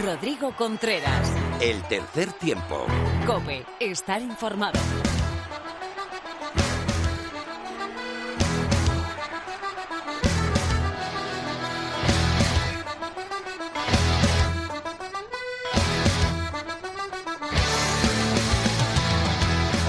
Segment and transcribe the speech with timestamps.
[0.00, 1.30] Rodrigo Contreras.
[1.60, 2.86] El tercer tiempo.
[3.26, 4.80] Cope, estar informado.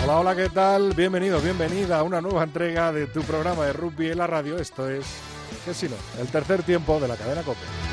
[0.04, 0.94] Hola, hola, ¿qué tal?
[0.94, 4.58] Bienvenido, bienvenida a una nueva entrega de tu programa de rugby en la radio.
[4.58, 5.06] Esto es,
[5.64, 5.96] ¿qué si no?
[6.20, 7.93] El tercer tiempo de la cadena Cope.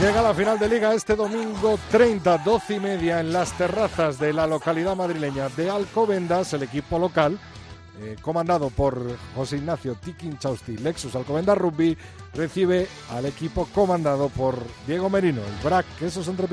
[0.00, 4.32] Llega la final de liga este domingo 30, 12 y media en las terrazas de
[4.32, 7.36] la localidad madrileña de Alcobendas, el equipo local,
[8.00, 11.98] eh, comandado por José Ignacio Tikin Chausti, Lexus Alcobendas Rugby,
[12.32, 16.46] recibe al equipo comandado por Diego Merino, el BRAC Quesos Entre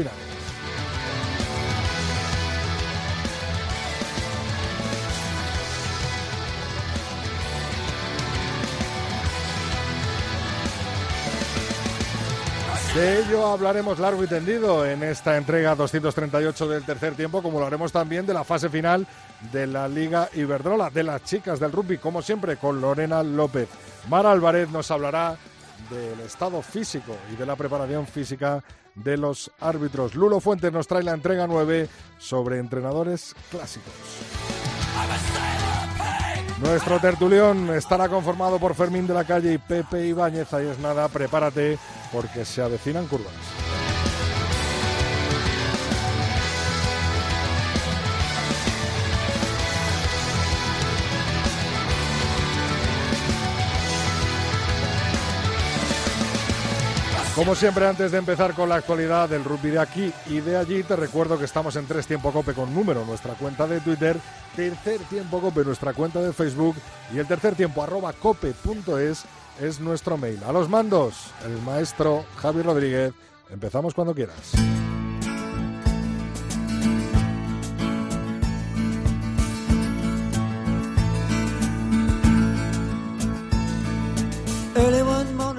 [12.95, 17.65] De ello hablaremos largo y tendido en esta entrega 238 del tercer tiempo, como lo
[17.65, 19.05] haremos también de la fase final
[19.51, 23.67] de la Liga Iberdrola, de las chicas del rugby, como siempre, con Lorena López.
[24.07, 25.35] Mara Álvarez nos hablará
[25.89, 28.63] del estado físico y de la preparación física
[28.95, 30.15] de los árbitros.
[30.15, 33.91] Lulo Fuentes nos trae la entrega 9 sobre entrenadores clásicos.
[36.61, 40.53] Nuestro tertulión estará conformado por Fermín de la Calle y Pepe Ibáñez.
[40.53, 41.77] Ahí es nada, prepárate
[42.13, 43.33] porque se avecinan curvas.
[57.35, 60.83] Como siempre, antes de empezar con la actualidad del rugby de aquí y de allí,
[60.83, 64.15] te recuerdo que estamos en Tres Tiempo Cope con número, nuestra cuenta de Twitter,
[64.55, 66.77] Tercer Tiempo Cope, nuestra cuenta de Facebook
[67.13, 69.25] y el tercer tiempo arroba cope.es
[69.59, 70.39] es nuestro mail.
[70.45, 73.11] A los mandos, el maestro Javi Rodríguez.
[73.49, 74.53] Empezamos cuando quieras.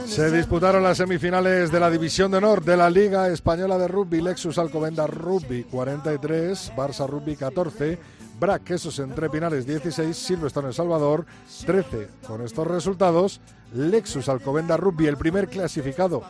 [0.07, 4.23] Se disputaron las semifinales de la División de Honor de la Liga Española de Rugby,
[4.23, 7.99] Lexus Alcobenda Rugby 43, Barça Rugby 14,
[8.41, 11.27] Brac Quesos Entre Pinares 16, Silverstone El Salvador
[11.67, 12.09] 13.
[12.27, 13.41] Con estos resultados,
[13.75, 16.23] Lexus Alcobenda Rugby, el primer clasificado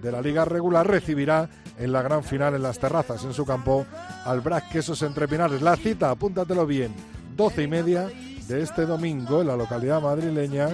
[0.00, 3.84] de la liga regular, recibirá en la gran final en las terrazas en su campo
[4.24, 5.60] al Brac Quesos Entre Pinares.
[5.60, 6.94] La cita, apúntatelo bien,
[7.36, 8.08] 12 y media
[8.48, 10.68] de este domingo en la localidad madrileña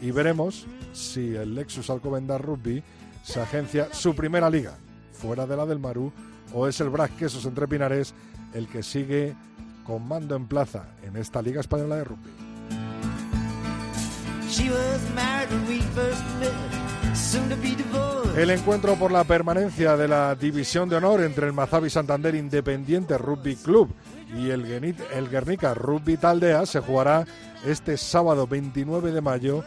[0.00, 2.82] y veremos si el Lexus Alcobendas Rugby
[3.22, 4.74] se agencia su primera liga
[5.12, 6.12] fuera de la del Maru
[6.52, 8.14] o es el Brac Quesos Entre Pinares
[8.54, 9.34] el que sigue
[9.84, 12.30] con mando en plaza en esta Liga Española de Rugby.
[18.36, 23.16] El encuentro por la permanencia de la División de Honor entre el Mazabi Santander Independiente
[23.18, 23.94] Rugby Club
[24.36, 27.26] y el, Genit, el Guernica Rugby Taldea se jugará
[27.66, 29.64] este sábado 29 de mayo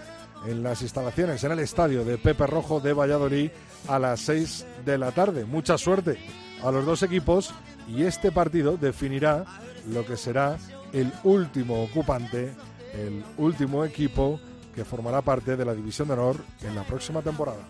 [0.47, 3.49] en las instalaciones, en el estadio de Pepe Rojo de Valladolid
[3.87, 5.45] a las 6 de la tarde.
[5.45, 6.17] Mucha suerte
[6.63, 7.53] a los dos equipos
[7.87, 9.45] y este partido definirá
[9.89, 10.57] lo que será
[10.93, 12.53] el último ocupante,
[12.93, 14.39] el último equipo
[14.73, 17.61] que formará parte de la División de Honor en la próxima temporada.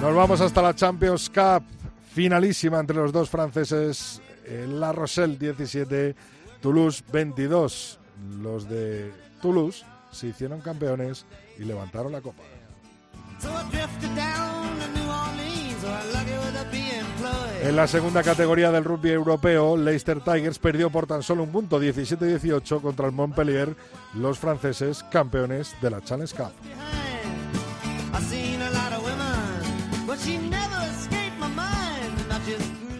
[0.00, 1.64] Nos vamos hasta la Champions Cup,
[2.12, 4.22] finalísima entre los dos franceses,
[4.68, 6.14] La Rochelle 17,
[6.60, 7.98] Toulouse 22.
[8.40, 11.26] Los de Toulouse se hicieron campeones
[11.58, 12.42] y levantaron la copa.
[17.62, 21.80] En la segunda categoría del rugby europeo, Leicester Tigers perdió por tan solo un punto
[21.80, 23.76] 17-18 contra el Montpellier,
[24.14, 26.52] los franceses campeones de la Challenge Cup.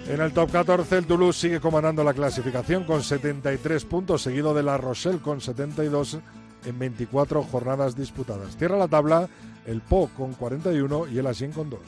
[0.08, 4.62] En el top 14, el Toulouse sigue comandando la clasificación con 73 puntos, seguido de
[4.62, 6.18] La Rochelle con 72
[6.64, 8.56] en 24 jornadas disputadas.
[8.56, 9.28] Cierra la tabla
[9.66, 11.80] el Po con 41 y el Asien con 2.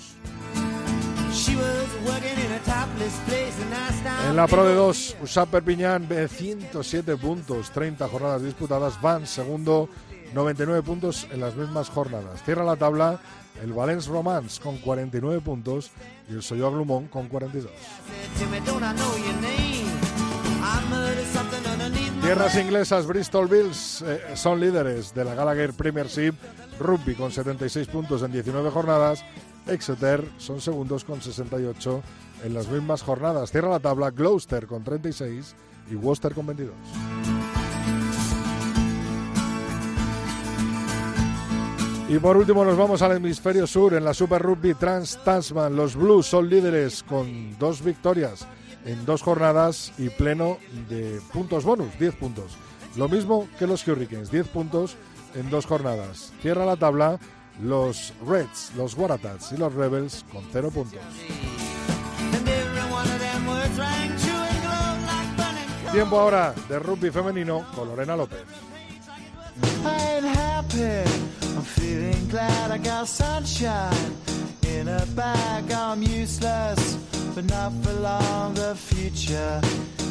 [4.29, 9.01] En la Pro de 2, Usap Perpignan, 107 puntos, 30 jornadas disputadas.
[9.01, 9.89] Van segundo,
[10.35, 12.43] 99 puntos en las mismas jornadas.
[12.45, 13.19] Cierra la tabla
[13.63, 15.91] el Valence Romance con 49 puntos
[16.29, 17.71] y el Soyo Glumón con 42.
[22.23, 26.35] Tierras inglesas, Bristol Bills eh, son líderes de la Gallagher Premiership,
[26.79, 29.25] Rugby con 76 puntos en 19 jornadas.
[29.67, 32.03] Exeter son segundos con 68
[32.45, 33.51] en las mismas jornadas.
[33.51, 35.55] Cierra la tabla Gloucester con 36
[35.91, 36.75] y Worcester con 22.
[42.11, 45.77] Y por último nos vamos al hemisferio sur en la Super Rugby Trans Tasman.
[45.77, 48.49] Los Blues son líderes con dos victorias
[48.85, 50.59] en dos jornadas y pleno
[50.89, 52.57] de puntos bonus, 10 puntos.
[52.97, 54.97] Lo mismo que los Hurricanes, 10 puntos
[55.37, 56.33] en dos jornadas.
[56.43, 57.21] Cierra la tabla
[57.63, 61.01] los Reds, los Waratahs y los Rebels con 0 puntos.
[65.93, 68.70] Tiempo ahora de rugby femenino con Lorena López.
[69.63, 71.11] I'm happy
[71.57, 74.15] I'm feeling glad I got sunshine
[74.67, 75.71] in a bag.
[75.73, 76.97] I'm useless,
[77.35, 78.55] but not for long.
[78.55, 79.61] The future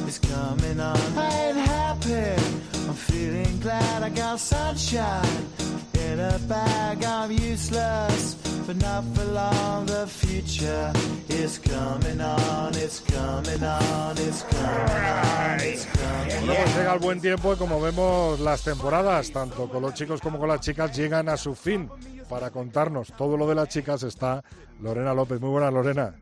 [0.08, 0.98] is coming on.
[1.18, 2.42] I ain't happy.
[2.88, 5.46] I'm feeling glad I got sunshine
[5.94, 7.04] in a bag.
[7.04, 8.36] I'm useless,
[8.66, 9.86] but not for long.
[9.86, 10.92] The future
[11.30, 12.74] is coming on.
[12.76, 14.18] It's coming on.
[14.18, 15.60] It's coming on.
[15.62, 16.46] It's coming on.
[16.46, 20.22] Bueno, pues llega el buen tiempo y como vemos las temporadas, tanto con los chicos
[20.22, 21.90] como con las chicas, llegan a su fin.
[22.30, 24.44] Para contarnos todo lo de las chicas está
[24.82, 25.42] Lorena López.
[25.42, 26.14] Muy buenas, Lorena.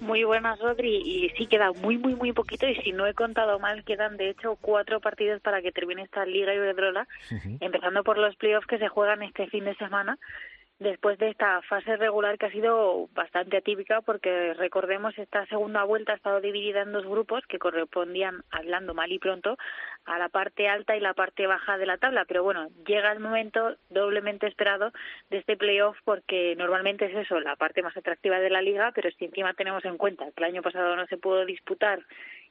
[0.00, 0.96] Muy buenas, Rodri.
[0.96, 2.66] Y sí, queda muy, muy, muy poquito.
[2.66, 6.24] Y si no he contado mal, quedan de hecho cuatro partidos para que termine esta
[6.24, 7.06] Liga Iberdrola,
[7.60, 10.18] empezando por los playoffs que se juegan este fin de semana
[10.80, 16.12] después de esta fase regular que ha sido bastante atípica porque recordemos esta segunda vuelta
[16.12, 19.58] ha estado dividida en dos grupos que correspondían, hablando mal y pronto,
[20.06, 22.24] a la parte alta y la parte baja de la tabla.
[22.26, 24.92] Pero bueno, llega el momento doblemente esperado
[25.30, 29.10] de este playoff porque normalmente es eso, la parte más atractiva de la liga, pero
[29.12, 32.00] si encima tenemos en cuenta que el año pasado no se pudo disputar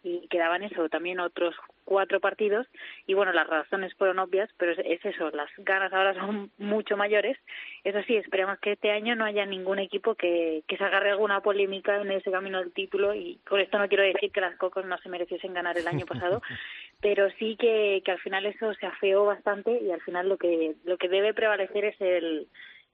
[0.02, 2.68] y quedaban eso, también otros cuatro partidos
[3.06, 7.38] y bueno, las razones fueron obvias, pero es, eso, las ganas ahora son mucho mayores.
[7.84, 11.42] Eso sí, esperemos que este año no haya ningún equipo que, que se agarre alguna
[11.42, 14.86] polémica en ese camino del título y con esto no quiero decir que las Cocos
[14.86, 16.42] no se mereciesen ganar el año pasado,
[17.02, 20.76] pero sí que, que al final eso se afeó bastante y al final lo que,
[20.84, 22.48] lo que debe prevalecer es el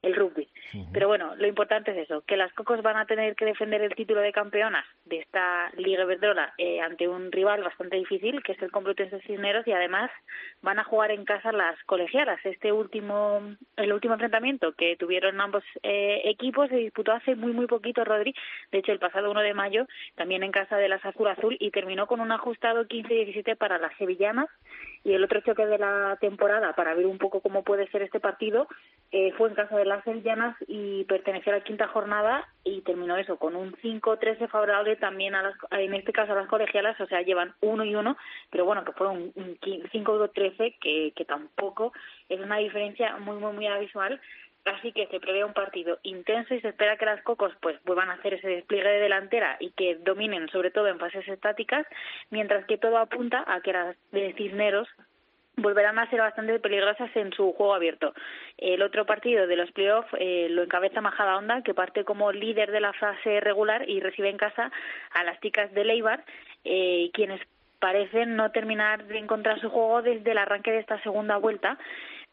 [0.05, 0.47] el rugby.
[0.93, 3.95] Pero bueno, lo importante es eso, que las Cocos van a tener que defender el
[3.95, 8.61] título de campeonas de esta Liga Iberdrola eh, ante un rival bastante difícil, que es
[8.61, 10.11] el Complutense Cisneros, y además
[10.61, 12.39] van a jugar en casa las colegialas.
[12.45, 13.41] Este último,
[13.77, 18.35] el último enfrentamiento que tuvieron ambos eh, equipos se disputó hace muy, muy poquito, Rodri,
[18.71, 21.71] de hecho el pasado 1 de mayo, también en casa de las Azul Azul, y
[21.71, 24.49] terminó con un ajustado 15-17 para las sevillanas,
[25.05, 28.19] y el otro choque de la temporada, para ver un poco cómo puede ser este
[28.19, 28.67] partido,
[29.11, 33.15] eh, fue en casa de las Sevillanas y perteneció a la quinta jornada y terminó
[33.15, 37.05] eso con un 5-13 favorable también a las, en este caso a las colegialas, o
[37.05, 38.17] sea, llevan uno y uno,
[38.49, 41.93] pero bueno, que fueron un 5-13 que, que tampoco
[42.27, 44.19] es una diferencia muy, muy, muy abismal
[44.65, 48.09] Así que se prevé un partido intenso y se espera que las Cocos pues vuelvan
[48.09, 51.85] a hacer ese despliegue de delantera y que dominen sobre todo en fases estáticas,
[52.31, 54.87] mientras que todo apunta a que las de Cisneros
[55.57, 58.13] volverán a ser bastante peligrosas en su juego abierto.
[58.57, 62.71] El otro partido de los playoffs eh, lo encabeza Majada Onda, que parte como líder
[62.71, 64.71] de la fase regular y recibe en casa
[65.11, 66.25] a las chicas de Leibar,
[66.63, 67.39] eh, quienes
[67.79, 71.77] parecen no terminar de encontrar su juego desde el arranque de esta segunda vuelta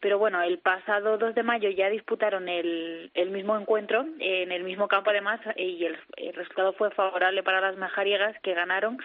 [0.03, 4.65] pero bueno, el pasado 2 de mayo ya disputaron el, el mismo encuentro en el
[4.65, 5.97] mismo campo además y el,
[6.33, 8.97] resultado fue favorable para las majariegas que ganaron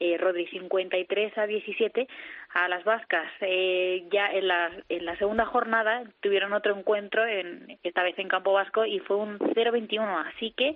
[0.00, 2.08] eh, Rodri 53 a 17
[2.54, 3.30] a las vascas.
[3.42, 8.28] Eh, ya en la, en la segunda jornada tuvieron otro encuentro, en, esta vez en
[8.28, 10.26] campo vasco, y fue un 0-21.
[10.26, 10.74] Así que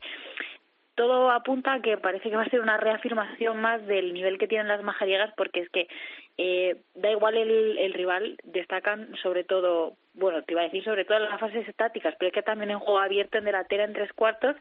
[1.00, 4.46] todo apunta a que parece que va a ser una reafirmación más del nivel que
[4.46, 5.88] tienen las majariegas, porque es que
[6.36, 11.06] eh, da igual el, el, rival, destacan sobre todo, bueno, te iba a decir sobre
[11.06, 13.94] todo en las fases estáticas, pero es que también en juego abierto en delantera en
[13.94, 14.56] tres cuartos,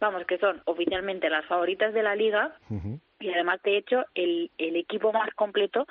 [0.00, 2.56] vamos, que son oficialmente las favoritas de la liga
[3.20, 5.86] y además, de hecho, el, el equipo más completo,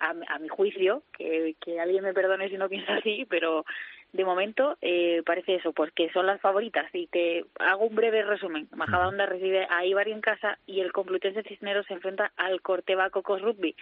[0.00, 3.64] a, a mi juicio, que, que alguien me perdone si no piensa así, pero
[4.12, 6.86] de momento eh, parece eso, pues que son las favoritas.
[6.92, 8.68] Y te hago un breve resumen.
[8.74, 13.42] Majadahonda recibe a Ibar en casa y el Complutense Cisneros se enfrenta al Corteva Cocos
[13.42, 13.74] Rugby.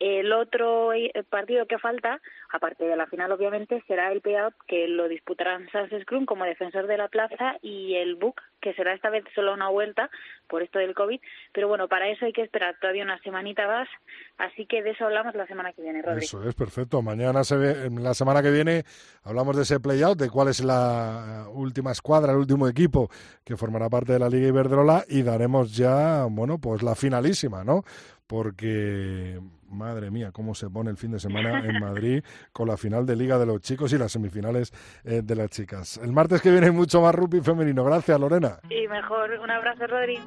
[0.00, 4.88] El otro eh, partido que falta, aparte de la final obviamente, será el payout que
[4.88, 9.10] lo disputarán Sans Scrum como defensor de la plaza y el Book, que será esta
[9.10, 10.08] vez solo una vuelta
[10.48, 11.20] por esto del COVID.
[11.52, 13.88] Pero bueno, para eso hay que esperar todavía una semanita más,
[14.38, 16.24] así que de eso hablamos la semana que viene, Rodri.
[16.24, 17.02] Eso es, perfecto.
[17.02, 18.84] Mañana, se ve, la semana que viene,
[19.22, 23.10] hablamos de ese playout, de cuál es la última escuadra, el último equipo
[23.44, 27.84] que formará parte de la Liga Iberdrola y daremos ya, bueno, pues la finalísima, ¿no?
[28.30, 32.22] Porque madre mía, cómo se pone el fin de semana en Madrid
[32.52, 34.72] con la final de Liga de los Chicos y las semifinales
[35.02, 35.98] eh, de las chicas.
[36.00, 37.82] El martes que viene mucho más rugby femenino.
[37.82, 38.60] Gracias, Lorena.
[38.70, 40.20] Y mejor, un abrazo, Rodri.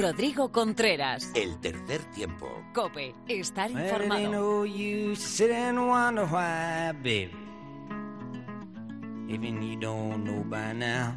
[0.00, 1.30] Rodrigo Contreras.
[1.36, 2.50] El tercer tiempo.
[2.74, 4.66] Cope, estar informado.
[9.26, 11.14] Even you don't know by now.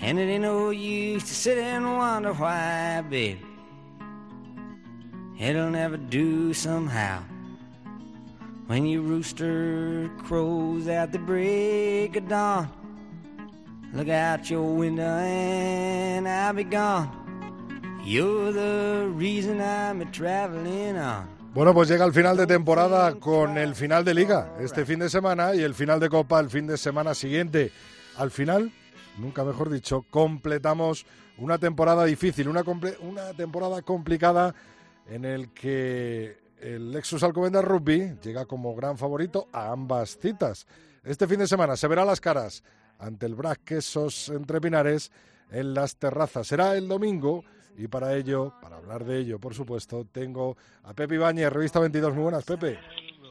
[0.00, 3.40] And it ain't no use to sit and wonder why, baby.
[5.38, 7.22] It'll never do somehow.
[8.66, 12.68] When your rooster crows at the break of dawn,
[13.92, 17.10] look out your window and I'll be gone.
[18.04, 21.28] You're the reason I'm traveling on.
[21.54, 25.08] Bueno, pues llega el final de temporada con el final de liga este fin de
[25.08, 27.70] semana y el final de copa el fin de semana siguiente.
[28.16, 28.72] Al final,
[29.18, 31.06] nunca mejor dicho, completamos
[31.38, 32.62] una temporada difícil, una,
[33.00, 34.54] una temporada complicada
[35.08, 40.66] en el que el Lexus Alcobendas Rugby llega como gran favorito a ambas citas.
[41.02, 42.64] Este fin de semana se verá las caras
[42.98, 45.12] ante el Brac Quesos entre Pinares
[45.50, 46.46] en las terrazas.
[46.46, 47.44] Será el domingo
[47.76, 52.14] y para ello, para hablar de ello, por supuesto, tengo a Pepe Ibáñez, Revista 22.
[52.14, 52.78] Muy buenas, Pepe.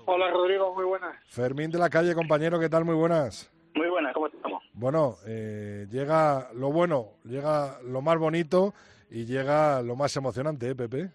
[0.05, 1.15] Hola, Rodrigo, muy buenas.
[1.27, 2.83] Fermín de la calle, compañero, ¿qué tal?
[2.83, 3.49] Muy buenas.
[3.73, 4.52] Muy buenas, ¿cómo estamos?
[4.83, 8.73] Bueno, eh, llega lo bueno, llega lo más bonito
[9.09, 11.09] y llega lo más emocionante, ¿eh, Pepe?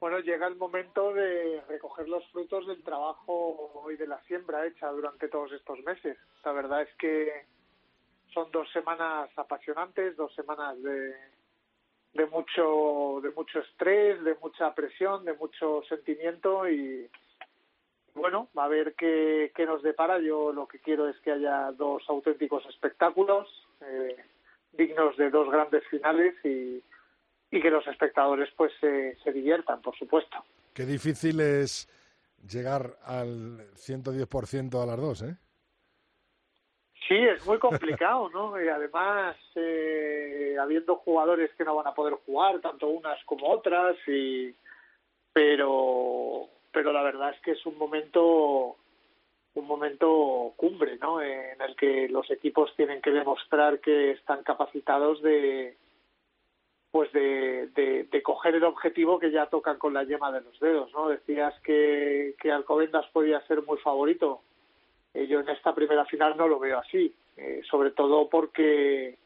[0.00, 4.88] Bueno, llega el momento de recoger los frutos del trabajo y de la siembra hecha
[4.92, 6.16] durante todos estos meses.
[6.42, 7.44] La verdad es que
[8.32, 11.14] son dos semanas apasionantes, dos semanas de,
[12.14, 17.10] de mucho de mucho estrés, de mucha presión, de mucho sentimiento y
[18.14, 20.18] bueno, va a ver qué, qué nos depara.
[20.20, 23.48] Yo lo que quiero es que haya dos auténticos espectáculos
[23.80, 24.16] eh,
[24.72, 26.82] dignos de dos grandes finales y,
[27.50, 30.36] y que los espectadores pues se, se diviertan, por supuesto.
[30.72, 31.88] Qué difícil es
[32.48, 35.36] llegar al 110% a las dos, ¿eh?
[37.06, 38.60] Sí, es muy complicado, ¿no?
[38.60, 43.96] Y además, eh, habiendo jugadores que no van a poder jugar, tanto unas como otras,
[44.06, 44.54] y
[45.32, 48.76] pero pero la verdad es que es un momento
[49.54, 51.22] un momento cumbre, ¿no?
[51.22, 55.76] En el que los equipos tienen que demostrar que están capacitados de
[56.90, 60.92] pues de, de, coger el objetivo que ya tocan con la yema de los dedos,
[60.92, 61.08] ¿no?
[61.08, 64.42] Decías que, que Alcobendas podía ser muy favorito
[65.12, 69.16] eh, yo en esta primera final no lo veo así, eh, sobre todo porque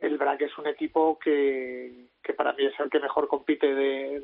[0.00, 4.20] el BRAC es un equipo que, que para mí es el que mejor compite de,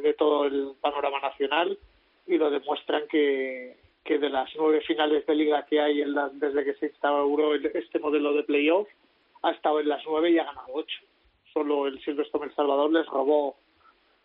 [0.00, 1.78] de todo el panorama nacional
[2.26, 6.28] y lo demuestran que, que de las nueve finales de liga que hay en la,
[6.28, 8.88] desde que se instauró este modelo de playoff,
[9.42, 11.00] ha estado en las nueve y ha ganado ocho.
[11.52, 13.56] Solo el Silverstone El Salvador les robó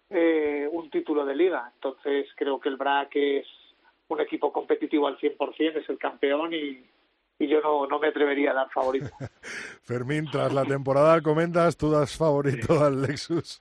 [0.10, 1.72] eh, un título de liga.
[1.75, 3.48] Entonces creo que el BRAC es
[4.08, 6.84] un equipo competitivo al 100%, es el campeón y,
[7.39, 9.10] y yo no, no me atrevería a dar favorito.
[9.84, 13.58] Fermín, tras la temporada comentas, tú das favorito al Lexus.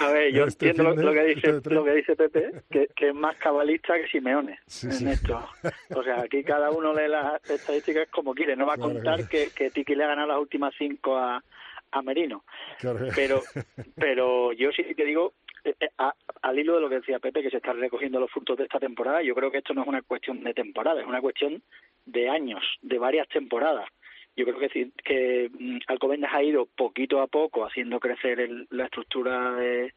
[0.00, 3.14] A ver, yo este entiendo lo, que dice lo que dice Pepe, que, que es
[3.14, 5.44] más cabalista que Simeone en esto.
[5.94, 8.54] O sea, aquí cada uno lee las estadísticas como quiere.
[8.54, 11.42] No va a contar que, que Tiki le ha ganado las últimas cinco a,
[11.90, 12.44] a Merino.
[13.14, 13.42] Pero,
[13.96, 15.88] pero yo sí que digo eh, eh,
[16.42, 18.78] al hilo de lo que decía Pepe, que se están recogiendo los frutos de esta
[18.78, 21.62] temporada, yo creo que esto no es una cuestión de temporada, es una cuestión
[22.06, 23.88] de años, de varias temporadas.
[24.36, 29.52] Yo creo que, que mm, Alcobendas ha ido poquito a poco haciendo crecer la estructura
[29.52, 29.92] de,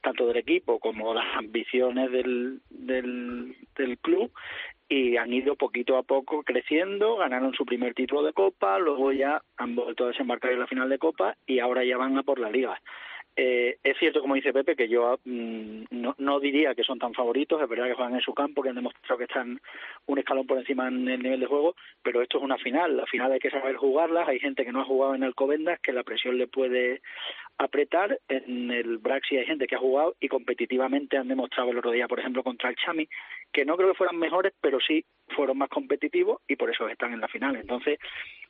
[0.00, 4.30] tanto del equipo como las ambiciones del, del, del club
[4.88, 9.42] y han ido poquito a poco creciendo, ganaron su primer título de Copa, luego ya
[9.56, 12.38] han vuelto a desembarcar en la final de Copa y ahora ya van a por
[12.38, 12.80] la Liga.
[13.40, 17.14] Eh, es cierto, como dice Pepe, que yo mm, no, no, diría que son tan
[17.14, 19.60] favoritos, es verdad que juegan en su campo, que han demostrado que están
[20.06, 23.06] un escalón por encima en el nivel de juego, pero esto es una final, la
[23.06, 26.02] final hay que saber jugarlas, hay gente que no ha jugado en Alcobendas, que la
[26.02, 27.00] presión le puede
[27.58, 31.90] apretar, en el Braxi hay gente que ha jugado y competitivamente han demostrado el otro
[31.90, 33.08] día, por ejemplo, contra el Chami,
[33.52, 37.12] que no creo que fueran mejores, pero sí fueron más competitivos y por eso están
[37.12, 37.56] en la final.
[37.56, 37.98] Entonces,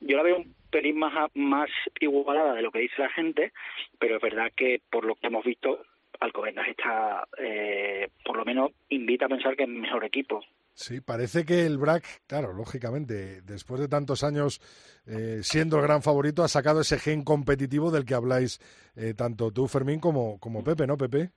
[0.00, 3.52] yo la veo un pelín más, más igualada de lo que dice la gente,
[3.98, 5.82] pero es verdad que por lo que hemos visto,
[6.20, 10.44] Alcobendas está, eh, por lo menos, invita a pensar que es mejor equipo.
[10.78, 14.61] Sí, parece que el BRAC, claro, lógicamente, después de tantos años
[15.08, 18.61] eh, siendo el gran favorito, ha sacado ese gen competitivo del que habláis
[18.94, 21.32] eh, tanto tú, Fermín, como, como Pepe, ¿no, Pepe?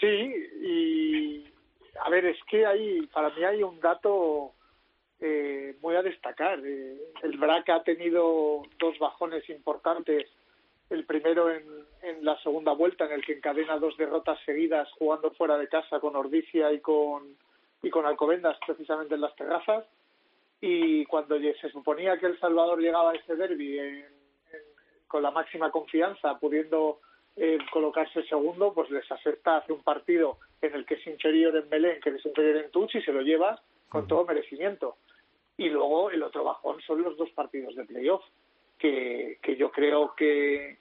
[0.00, 1.44] Sí, y
[2.04, 4.54] a ver, es que hay, para mí hay un dato
[5.20, 6.58] eh, muy a destacar.
[6.58, 10.26] Eh, el BRAC ha tenido dos bajones importantes
[10.90, 11.62] el primero en,
[12.02, 16.00] en la segunda vuelta, en el que encadena dos derrotas seguidas jugando fuera de casa
[16.00, 17.36] con Ordicia y con,
[17.82, 19.84] y con Alcobendas, precisamente en las terrazas.
[20.60, 24.04] Y cuando se suponía que El Salvador llegaba a ese derby
[25.06, 27.00] con la máxima confianza, pudiendo
[27.36, 31.68] eh, colocarse segundo, pues les acepta hace un partido en el que es inferior en
[31.70, 34.96] Belén, que es inferior en Tuch y se lo lleva con todo merecimiento.
[35.56, 38.24] Y luego el otro bajón son los dos partidos de playoff,
[38.78, 40.78] que, que yo creo que,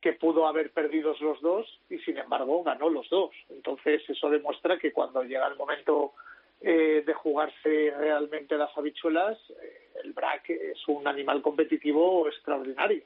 [0.00, 3.30] que pudo haber perdido los dos y sin embargo ganó los dos.
[3.48, 6.12] Entonces eso demuestra que cuando llega el momento
[6.66, 13.02] eh, de jugarse realmente las habichuelas, eh, el BRAC es un animal competitivo extraordinario.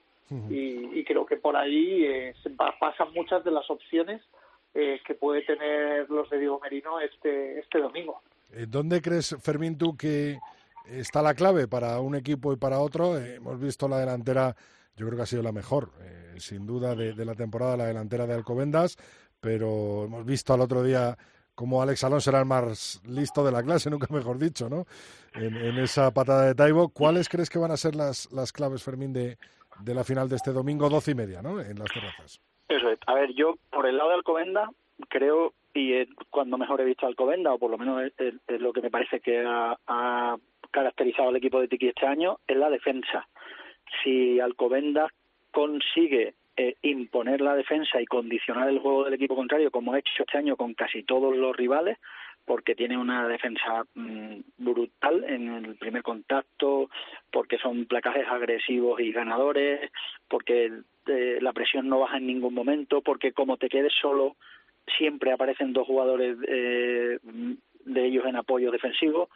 [0.51, 2.35] y, creo que por ahí eh,
[2.79, 4.21] pasan muchas de las opciones
[4.75, 8.21] que puede tener los de Diego Merino este, este domingo.
[8.69, 10.39] ¿Dónde crees, Fermín, tú que
[10.87, 13.19] está la clave para un equipo y para otro?
[13.19, 14.55] hemos visto la delantera
[14.99, 18.27] yo creo que ha sido la mejor, eh, sin duda, de, la temporada, la delantera
[18.27, 18.97] de Alcobendas,
[19.41, 21.17] pero hemos visto al otro día
[21.59, 24.85] cómo Alex Alonso era el más listo de la clase, nunca mejor dicho, ¿no?
[25.35, 26.89] En, esa patada de Taibo.
[26.91, 29.39] ¿Cuáles crees que van a ser las, las claves, Fermín, de,
[29.81, 31.61] de la final de este domingo, doce y media, ¿no?
[31.61, 32.41] En las terrazas.
[32.69, 32.99] Eso es.
[33.09, 34.71] A ver, yo, por el lado de Alcobenda,
[35.09, 38.83] creo, y cuando mejor he visto a Alcobenda, o por lo menos es, lo que
[38.83, 40.37] me parece que ha, ha
[40.71, 43.27] caracterizado al equipo de Tiki este año, es la defensa
[44.03, 45.11] si Alcobendas
[45.51, 50.11] consigue eh, imponer la defensa y condicionar el juego del equipo contrario, como ha hecho
[50.19, 51.99] este año con casi todos los rivales,
[52.45, 56.91] porque tiene una defensa mm, brutal en el primer contacto,
[57.31, 59.89] porque son placajes agresivos y ganadores,
[60.29, 60.73] porque
[61.07, 64.35] eh, la presión no baja en ningún momento, porque como te quedes solo,
[64.97, 67.19] siempre aparecen dos jugadores eh,
[67.85, 69.29] de ellos en apoyo defensivo.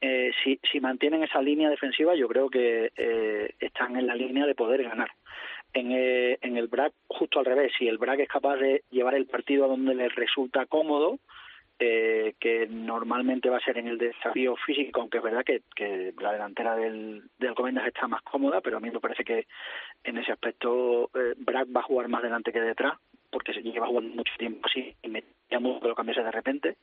[0.00, 4.44] Eh, si, si mantienen esa línea defensiva, yo creo que eh, están en la línea
[4.44, 5.10] de poder ganar.
[5.74, 9.14] En, eh, en el BRAC, justo al revés, si el BRAC es capaz de llevar
[9.14, 11.18] el partido a donde les resulta cómodo,
[11.80, 16.14] eh, que normalmente va a ser en el desafío físico, aunque es verdad que, que
[16.20, 19.46] la delantera del, del Alcobendas está más cómoda, pero a mí me parece que
[20.04, 22.94] en ese aspecto eh, Brack va a jugar más delante que detrás,
[23.28, 26.76] porque se lleva jugando mucho tiempo así y me llamo que lo cambiase de repente,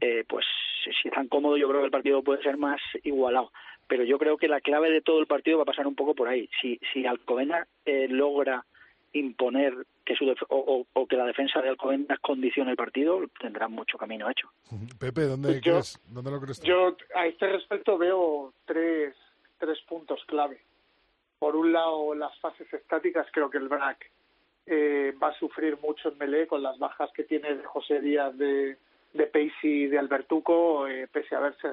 [0.00, 0.44] eh, pues
[0.82, 3.52] si están cómodos yo creo que el partido puede ser más igualado.
[3.86, 6.14] Pero yo creo que la clave de todo el partido va a pasar un poco
[6.14, 6.48] por ahí.
[6.60, 8.64] Si, si Alcobendas eh, logra
[9.12, 13.96] imponer que su o, o, que la defensa de Alcobendas condicione el partido, tendrán mucho
[13.96, 14.50] camino hecho.
[14.98, 19.14] Pepe, ¿dónde, pues ¿dónde lo crees Yo a este respecto veo tres,
[19.58, 20.60] tres puntos clave.
[21.38, 24.10] Por un lado, las fases estáticas, creo que el BRAC
[24.66, 28.36] eh, va a sufrir mucho en Melé con las bajas que tiene de José Díaz,
[28.36, 28.76] de,
[29.12, 31.68] de y de Albertuco, eh, pese a haberse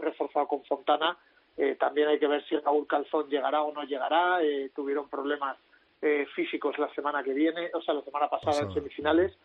[0.00, 1.16] reforzado con Fontana.
[1.58, 4.42] Eh, también hay que ver si Raúl Calzón llegará o no llegará.
[4.42, 5.58] Eh, tuvieron problemas
[6.00, 9.36] eh, físicos la semana que viene, o sea, la semana pasada en semifinales.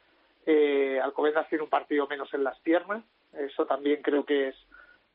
[0.45, 4.55] Eh, Alcobendas tiene un partido menos en las piernas, eso también creo que es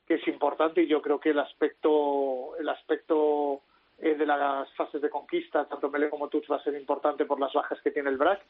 [0.06, 3.60] que es importante y yo creo que el aspecto el aspecto
[3.98, 7.38] eh, de las fases de conquista, tanto Mele como Tuch va a ser importante por
[7.38, 8.40] las bajas que tiene el BRAC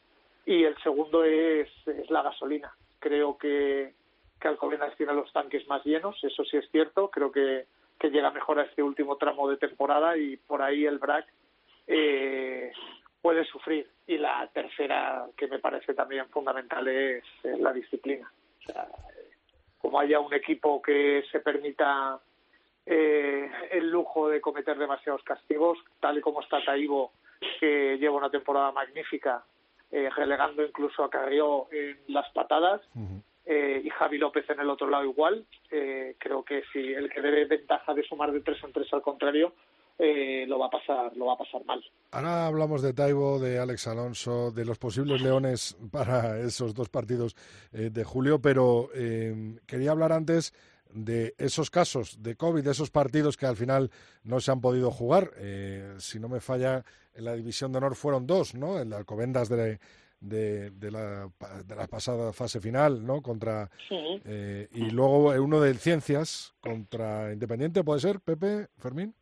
[0.45, 2.73] y el segundo es, es la gasolina.
[2.97, 3.93] Creo que,
[4.39, 7.67] que Alcobendas tiene los tanques más llenos, eso sí es cierto, creo que,
[7.99, 11.25] que llega mejor a este último tramo de temporada y por ahí el BRAC
[11.87, 12.71] eh,
[13.21, 13.89] puede sufrir.
[14.07, 18.31] Y la tercera, que me parece también fundamental, es, la disciplina.
[19.77, 22.19] Como haya un equipo que se permita
[22.85, 27.11] eh, el lujo de cometer demasiados castigos, tal y como está Taibo,
[27.59, 29.43] que lleva una temporada magnífica,
[29.91, 32.81] eh, relegando incluso a Carrió en las patadas,
[33.51, 35.43] eh, y Javi López en el otro lado igual.
[35.71, 39.01] Eh, creo que si el que debe ventaja de sumar de tres en tres al
[39.01, 39.55] contrario,
[39.97, 41.83] eh, lo va a pasar lo va a pasar mal.
[42.11, 47.35] Ahora hablamos de Taibo, de Alex Alonso, de los posibles leones para esos dos partidos
[47.73, 48.89] eh, de julio, pero
[49.65, 50.53] quería hablar antes
[50.91, 53.89] de esos casos de COVID, de esos partidos que al final
[54.23, 55.31] no se han podido jugar.
[55.97, 56.83] si no me falla,
[57.15, 58.79] en la división de honor fueron dos, ¿no?
[58.79, 59.79] El de Alcobendas de,
[60.19, 61.29] de, de, la,
[61.65, 63.21] de la pasada fase final, ¿no?
[63.21, 69.15] Contra y luego uno de Ciencias contra Independiente, ¿puede ser, Pepe, Fermín?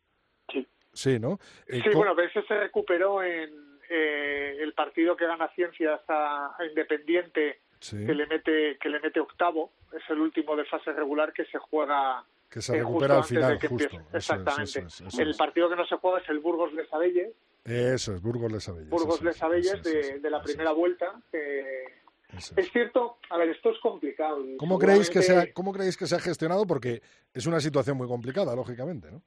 [0.98, 1.38] Sí, ¿no?
[1.68, 7.60] Eh, sí, bueno, ese se recuperó en eh, el partido que gana Ciencias a, Independiente,
[7.88, 11.58] que le mete que le mete octavo, es el último de fase regular que se
[11.58, 13.96] juega que se eh, recupera al final, justo.
[14.12, 14.86] Exactamente.
[15.20, 17.32] el partido que no se juega es el Burgos de Sabelles.
[17.64, 18.90] Eso es, Burgos de Sabelles.
[18.90, 21.20] Burgos de Sabelles de, de, la primera vuelta.
[21.32, 22.70] es.
[22.72, 24.42] cierto, a ver, esto es complicado.
[24.58, 26.66] ¿Cómo creéis, que se ¿Cómo creéis que se ha gestionado?
[26.66, 27.02] Porque
[27.34, 29.22] es una situación muy complicada, lógicamente, ¿no?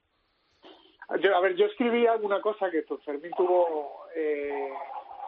[1.08, 4.70] a ver, yo escribí alguna cosa que pues, Fermín tuvo, eh,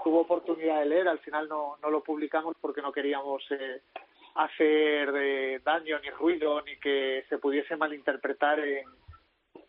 [0.02, 3.82] tuvo oportunidad de leer, al final no, no lo publicamos porque no queríamos eh,
[4.34, 8.84] hacer eh, daño ni ruido ni que se pudiese malinterpretar en,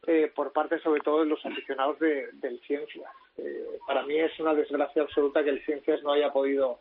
[0.08, 3.12] eh, por parte sobre todo de los aficionados de, del Ciencias.
[3.38, 6.80] Eh, para mí es una desgracia absoluta que el Ciencias no haya podido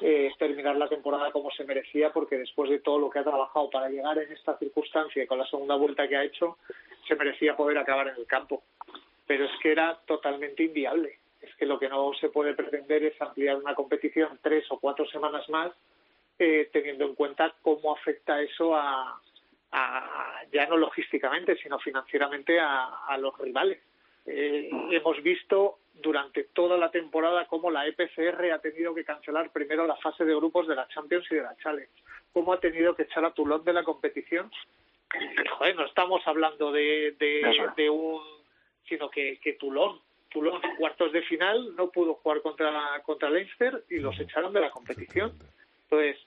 [0.00, 3.68] eh, terminar la temporada como se merecía, porque después de todo lo que ha trabajado
[3.68, 6.56] para llegar en esta circunstancia y con la segunda vuelta que ha hecho,
[7.06, 8.62] se merecía poder acabar en el campo.
[9.26, 11.18] Pero es que era totalmente inviable.
[11.40, 15.06] Es que lo que no se puede pretender es ampliar una competición tres o cuatro
[15.06, 15.72] semanas más,
[16.38, 19.20] eh, teniendo en cuenta cómo afecta eso a,
[19.72, 23.78] a, ya no logísticamente, sino financieramente a, a los rivales.
[24.26, 29.86] Eh, hemos visto durante toda la temporada cómo la EPCR ha tenido que cancelar primero
[29.86, 31.90] la fase de grupos de la Champions y de la Challenge,
[32.32, 34.50] cómo ha tenido que echar a Toulon de la competición.
[35.58, 38.22] Joder, no estamos hablando de, de, de un,
[38.88, 40.00] sino que, que Toulon,
[40.30, 44.70] Toulon cuartos de final no pudo jugar contra contra Leinster y los echaron de la
[44.70, 45.32] competición.
[45.84, 46.18] Entonces,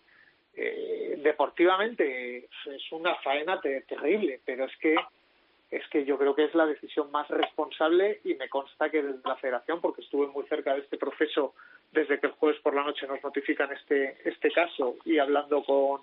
[0.55, 4.95] eh, deportivamente es una faena terrible, pero es que
[5.75, 9.27] es que yo creo que es la decisión más responsable y me consta que desde
[9.27, 11.55] la federación, porque estuve muy cerca de este proceso
[11.91, 16.01] desde que el jueves por la noche nos notifican este, este caso y hablando con,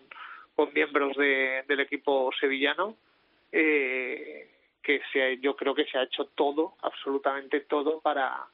[0.57, 2.97] con miembros de, del equipo sevillano,
[3.53, 4.51] eh,
[4.83, 8.47] que se, yo creo que se ha hecho todo, absolutamente todo, para,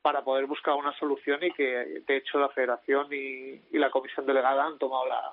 [0.00, 4.24] para poder buscar una solución y que de hecho la federación y, y la comisión
[4.24, 5.30] delegada han tomado la,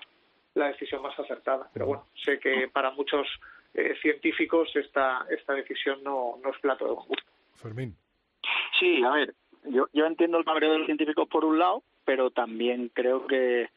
[0.55, 1.69] la decisión más acertada.
[1.73, 3.27] Pero bueno, sé que para muchos
[3.73, 7.23] eh, científicos esta, esta decisión no, no es plato de gusto.
[7.55, 7.95] Fermín.
[8.79, 9.33] Sí, a ver,
[9.65, 13.69] yo, yo entiendo el cabreo de los científicos por un lado, pero también creo que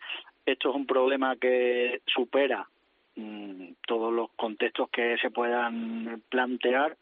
[0.46, 2.68] esto es un problema que supera
[3.16, 6.96] mmm, todos los contextos que se puedan plantear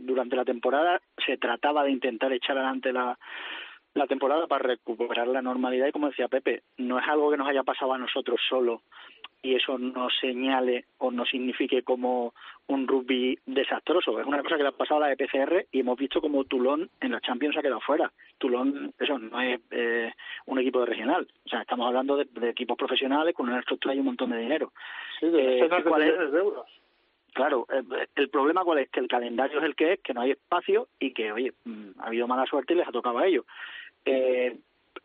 [0.00, 1.00] durante la temporada.
[1.24, 3.18] Se trataba de intentar echar adelante la,
[3.94, 7.48] la temporada para recuperar la normalidad y como decía Pepe, no es algo que nos
[7.48, 8.82] haya pasado a nosotros solo
[9.42, 12.34] y eso no señale o no signifique como
[12.66, 14.18] un rugby desastroso.
[14.20, 16.90] Es una cosa que le ha pasado a la EPCR y hemos visto como Toulon
[17.00, 18.12] en la Champions ha quedado fuera.
[18.38, 20.12] Toulon, eso no es eh,
[20.46, 21.28] un equipo de regional.
[21.46, 24.38] O sea, estamos hablando de, de, equipos profesionales con una estructura y un montón de
[24.38, 24.72] dinero.
[25.20, 26.32] Sí, de eh, ¿cuál es?
[26.32, 26.66] de euros.
[27.34, 27.82] Claro, eh,
[28.16, 30.88] el problema cuál es que el calendario es el que es, que no hay espacio
[30.98, 33.44] y que, oye, mm, ha habido mala suerte y les ha tocado a ellos.
[34.04, 34.56] Eh,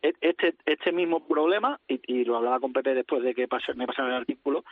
[0.02, 4.08] este este mismo problema y, y, lo hablaba con Pepe después de que me pasara
[4.08, 4.64] el artículo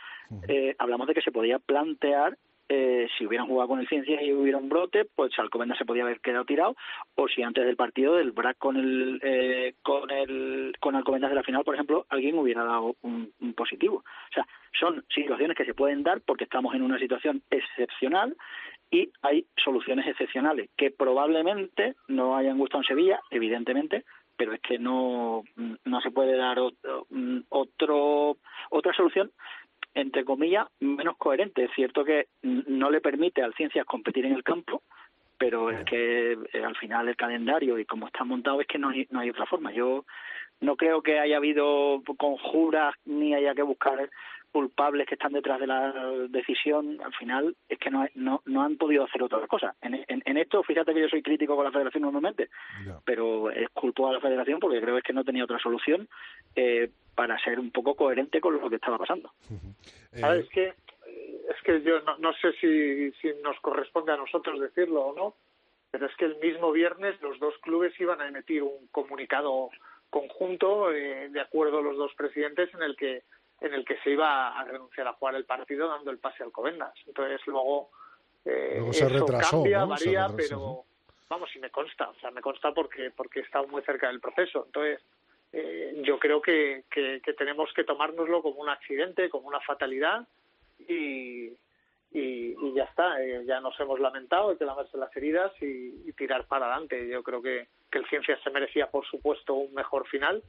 [0.47, 2.37] eh, hablamos de que se podía plantear
[2.69, 6.03] eh, si hubieran jugado con el Ciencias y hubiera un brote pues Alcobendas se podía
[6.03, 6.75] haber quedado tirado
[7.15, 11.35] o si antes del partido del BRAC con el eh, con el con Alcobendas de
[11.35, 13.97] la final por ejemplo alguien hubiera dado un, positivo.
[13.97, 14.47] O sea
[14.79, 18.35] son situaciones que se pueden dar porque estamos en una situación excepcional
[18.89, 24.03] y hay soluciones excepcionales que probablemente no hayan gustado en Sevilla, evidentemente,
[24.37, 25.43] pero es que no,
[25.83, 27.07] no se puede dar otro,
[27.49, 28.37] otro,
[28.69, 29.31] otra solución
[29.93, 31.65] entre comillas menos coherente.
[31.65, 34.81] Es cierto que no le permite al Ciencias competir en el campo,
[35.37, 38.89] pero es que eh, al final el calendario y como está montado es que no
[38.89, 39.71] hay, no hay otra forma.
[39.71, 40.05] Yo
[40.61, 44.09] no creo que haya habido conjuras ni haya que buscar
[44.53, 45.91] culpables que están detrás de la
[46.29, 49.75] decisión, al final es que no, no, no han podido hacer otra cosa.
[49.81, 52.49] En, en, en, esto, fíjate que yo soy crítico con la federación normalmente,
[52.85, 53.01] no.
[53.03, 56.07] pero es culpo a la federación porque creo es que no tenía otra solución
[56.55, 59.31] eh, para ser un poco coherente con lo que estaba pasando.
[59.49, 59.75] Uh -huh.
[60.13, 60.19] eh...
[60.19, 60.73] ¿Sabes que
[61.49, 65.35] Es que yo no, no sé si, si nos corresponde a nosotros decirlo o no,
[65.89, 69.69] pero es que el mismo viernes los dos clubes iban a emitir un comunicado
[70.11, 73.23] conjunto eh, de acuerdo a los dos presidentes en el que
[73.61, 76.51] en el que se iba a renunciar a jugar el partido dando el pase al
[76.51, 76.93] Covendas.
[77.05, 77.91] Entonces luego,
[78.45, 79.87] eh, luego se eso retrasó, cambia, ¿no?
[79.87, 80.85] varía, retrasó, pero ¿no?
[81.29, 84.19] vamos, y me consta, o sea, me consta porque porque he estado muy cerca del
[84.19, 84.63] proceso.
[84.65, 85.01] Entonces,
[85.53, 90.27] eh, yo creo que, que, que tenemos que tomárnoslo como un accidente, como una fatalidad
[90.79, 91.53] y,
[92.11, 96.03] y, y ya está, eh, ya nos hemos lamentado, hay que lavarse las heridas y,
[96.05, 97.07] y tirar para adelante.
[97.07, 100.43] Yo creo que, que el Ciencias se merecía, por supuesto, un mejor final,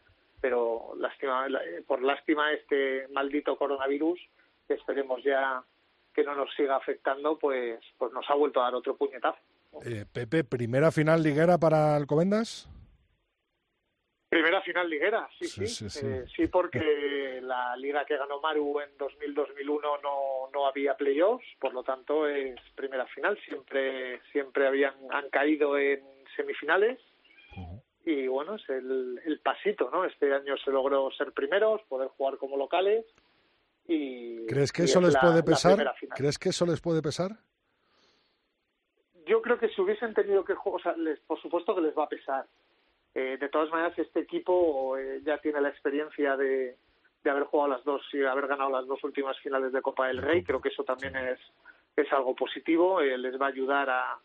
[0.44, 1.46] pero lástima,
[1.86, 4.20] por lástima este maldito coronavirus,
[4.68, 5.64] que esperemos ya
[6.12, 9.38] que no nos siga afectando, pues, pues nos ha vuelto a dar otro puñetazo.
[9.86, 12.68] Eh, Pepe, ¿primera final liguera para Alcobendas?
[14.28, 15.66] Primera final liguera, sí, sí.
[15.66, 16.78] Sí, sí, sí, eh, sí porque
[17.42, 22.60] la liga que ganó Maru en 2000-2001 no, no había playoffs, por lo tanto es
[22.74, 23.38] primera final.
[23.48, 26.02] Siempre, siempre habían han caído en
[26.36, 27.00] semifinales
[27.56, 27.83] uh -huh.
[28.04, 30.04] Y bueno, es el, el pasito, ¿no?
[30.04, 33.04] Este año se logró ser primeros, poder jugar como locales
[33.86, 34.46] y...
[34.46, 35.94] ¿Crees que y eso es les la- puede pesar?
[36.14, 37.32] ¿Crees que eso les puede pesar?
[39.26, 41.96] yo creo que si hubiesen tenido que jugar, o sea, les, por supuesto que les
[41.96, 42.44] va a pesar,
[43.16, 46.76] Eh, de todas maneras, este equipo eh, ya tiene la experiencia de,
[47.22, 50.18] de haber jugado las dos y haber ganado las dos últimas finales de Copa del
[50.20, 50.42] Rey.
[50.42, 51.38] Creo que eso también es,
[51.96, 53.00] es algo positivo.
[53.00, 54.18] Eh, les va a ayudar a,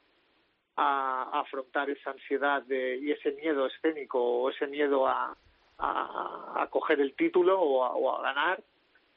[0.79, 5.35] a, afrontar esa ansiedad de, y ese miedo escénico o ese miedo a,
[5.77, 8.63] a, coger el título o a, o a ganar.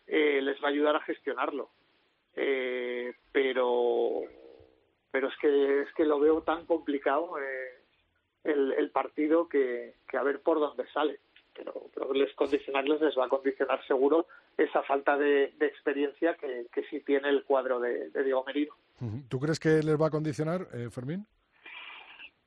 [0.06, 1.70] les va a ayudar a gestionarlo.
[3.32, 4.22] pero
[5.12, 7.78] pero es que es que lo veo tan complicado eh,
[8.44, 11.20] el, el, partido que, que, a ver por dónde sale
[11.54, 16.66] pero, pero les condicionarles les va a condicionar seguro esa falta de, de experiencia que,
[16.72, 18.74] que, sí tiene el cuadro de, de, Diego Merino.
[19.28, 21.26] ¿Tú crees que les va a condicionar, eh, Fermín?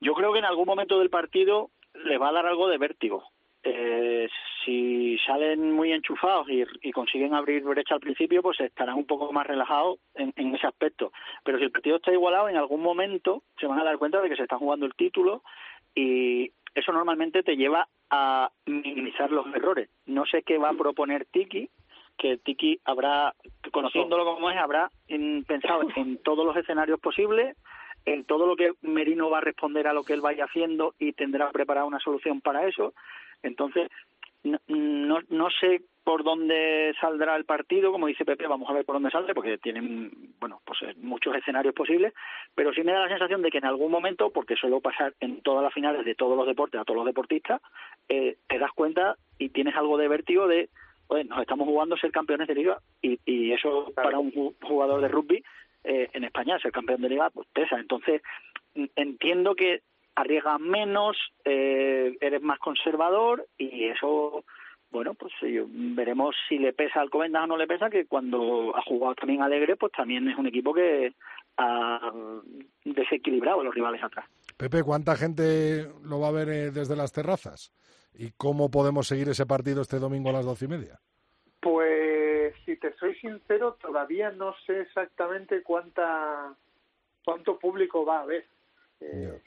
[0.05, 3.23] Yo creo que en algún momento del partido le va a dar algo de vértigo.
[3.63, 4.29] Eh,
[4.63, 9.47] si salen muy enchufados y, consiguen abrir brecha al principio, pues estarán un poco más
[9.47, 11.11] relajados en, en, ese aspecto.
[11.43, 14.29] Pero si el partido está igualado, en algún momento se van a dar cuenta de
[14.29, 15.41] que se está jugando el título
[15.95, 19.89] y eso normalmente te lleva a minimizar los errores.
[20.05, 21.67] No sé qué va a proponer Tiki,
[22.15, 23.33] que Tiki habrá,
[23.71, 24.91] conociéndolo como es, habrá
[25.47, 27.57] pensado en todos los escenarios posibles,
[28.05, 31.13] en todo lo que Merino va a responder a lo que él vaya haciendo y
[31.13, 32.93] tendrá preparada una solución para eso.
[33.41, 33.89] Entonces,
[34.43, 38.85] no, no, no sé por dónde saldrá el partido, como dice Pepe, vamos a ver
[38.85, 42.13] por dónde sale, porque tienen, bueno, pues eh, muchos escenarios posibles,
[42.53, 45.41] pero sí me da la sensación de que en algún momento, porque suele pasar en
[45.41, 47.59] todas las finales de todos los deportes, a todos los deportistas,
[48.07, 50.69] eh, te das cuenta y tienes algo de vértigo de,
[51.07, 55.07] bueno, nos estamos jugando ser campeones de liga, y, y eso para un jugador de
[55.07, 55.43] rugby
[55.85, 57.77] eh, en España, ser campeón de liga, pues pesa.
[57.79, 58.21] Entonces,
[58.95, 59.81] entiendo que
[60.15, 64.43] arriesgas menos, eh, eres más conservador y eso
[64.95, 68.81] bueno, pues veremos si le pesa al Covendas o no le pesa, que cuando ha
[68.83, 71.13] jugado también Alegre, pues también es un equipo que
[71.57, 72.13] ha
[72.85, 74.25] desequilibrado a los rivales atrás.
[74.55, 77.73] Pepe, ¿cuánta gente lo va a ver eh, desde las terrazas?
[78.13, 81.01] ¿Y cómo podemos seguir ese partido este domingo a las doce y media?
[81.59, 82.04] Pues,
[82.65, 86.55] si te soy sincero, todavía no sé exactamente cuánta
[87.23, 88.45] cuánto público va a haber.
[89.01, 89.41] Eh,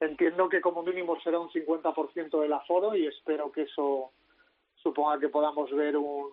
[0.00, 4.10] entiendo que como mínimo será un 50% del aforo y espero que eso
[4.82, 6.32] suponga que podamos ver un,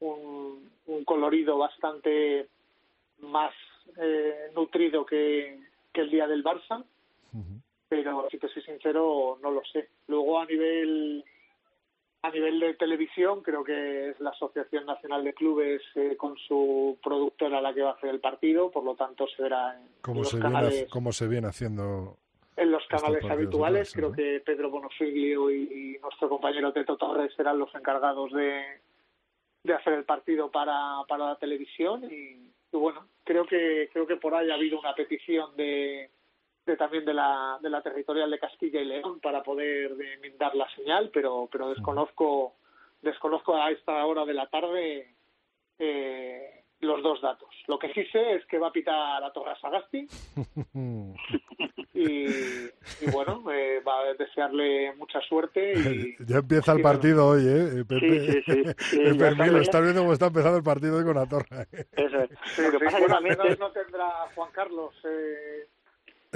[0.00, 2.48] un, un colorido bastante
[3.18, 3.52] más
[3.96, 5.60] eh, nutrido que,
[5.92, 6.84] que, el día del Barça,
[7.88, 9.88] pero si te soy sincero no lo sé.
[10.06, 11.24] Luego a nivel
[12.22, 16.98] a nivel de televisión creo que es la Asociación Nacional de Clubes eh, con su
[17.02, 20.20] productora la que va a hacer el partido, por lo tanto se verá en, ¿Cómo
[20.20, 20.72] los se canales.
[20.72, 22.18] Viene, ¿Cómo se viene haciendo
[22.56, 23.92] en los canales habituales.
[23.94, 28.62] Creo que Pedro Bonofiglio y, nuestro compañero Teto Torres serán los encargados de,
[29.62, 34.16] de hacer el partido para, para la televisión y, y, bueno, creo que creo que
[34.16, 36.10] por ahí ha habido una petición de,
[36.66, 39.96] de también de la, de la territorial de Castilla y León para poder
[40.38, 42.54] dar la señal, pero pero desconozco
[43.02, 45.14] desconozco a esta hora de la tarde
[45.78, 47.48] eh, los dos datos.
[47.66, 50.06] Lo que sí sé es que va a pitar a Torres Sagasti
[51.94, 55.72] y, y, bueno, eh, va a desearle mucha suerte.
[55.74, 57.84] Y, ya empieza el partido hoy, ¿eh?
[57.86, 58.00] Pepe.
[58.00, 58.62] Sí, sí, sí.
[58.78, 61.66] sí Fermín, lo estás viendo cómo está empezando el partido hoy con la Torre.
[61.92, 62.30] Eso es.
[62.54, 65.66] Sí, lo que pasa bueno, que también no tendrá Juan Carlos eh,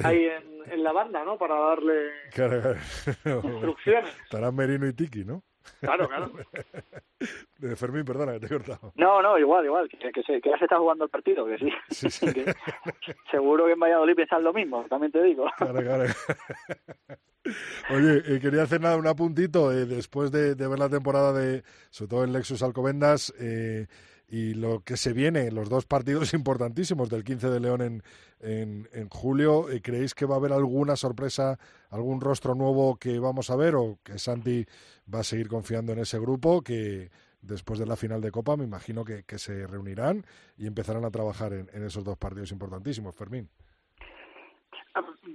[0.03, 1.39] ahí en, en, la banda, ¿no?
[1.39, 3.41] Para darle claro, claro.
[3.49, 4.17] instrucciones.
[4.25, 5.43] Estarán Merino y Tiki, ¿no?
[5.81, 6.31] Claro, claro.
[7.59, 8.93] De Fermín, perdona, que te he cortado.
[8.97, 11.59] No, no, igual, igual, que, que, se, que ya se está jugando el partido, que
[11.59, 11.71] sí.
[11.91, 12.33] sí, sí.
[12.33, 12.55] que
[13.31, 15.47] seguro que en Valladolid piensan lo mismo, también te digo.
[15.57, 16.05] Claro, claro.
[17.91, 21.63] Oye, eh, quería hacer nada, un apuntito, eh, después de, de, ver la temporada de,
[21.91, 23.87] sobre todo en Lexus Alcobendas, eh,
[24.29, 28.03] y lo que se viene, los dos partidos importantísimos del 15 de León en,
[28.93, 29.67] en, julio.
[29.83, 31.59] ¿Creéis que va a haber alguna sorpresa,
[31.91, 34.67] algún rostro nuevo que vamos a ver o que Santi
[35.13, 37.11] va a seguir confiando en ese grupo que
[37.41, 40.25] después de la final de Copa me imagino que, se reunirán
[40.57, 43.51] y empezarán a trabajar en esos dos partidos importantísimos, Fermín?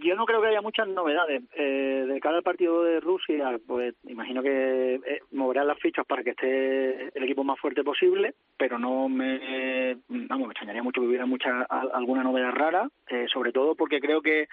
[0.02, 1.44] Yo no creo que haya muchas novedades.
[1.56, 6.24] Eh, de cara al partido de Rusia, pues imagino que eh, moverán las fichas para
[6.24, 11.08] que esté el equipo más fuerte posible, pero no me, vamos, me extrañaría mucho que
[11.08, 14.48] hubiera mucha alguna novedad rara, eh, sobre todo porque creo que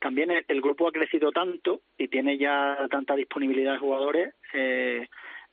[0.00, 5.06] también el, grupo ha crecido tanto y tiene ya tanta disponibilidad de jugadores eh,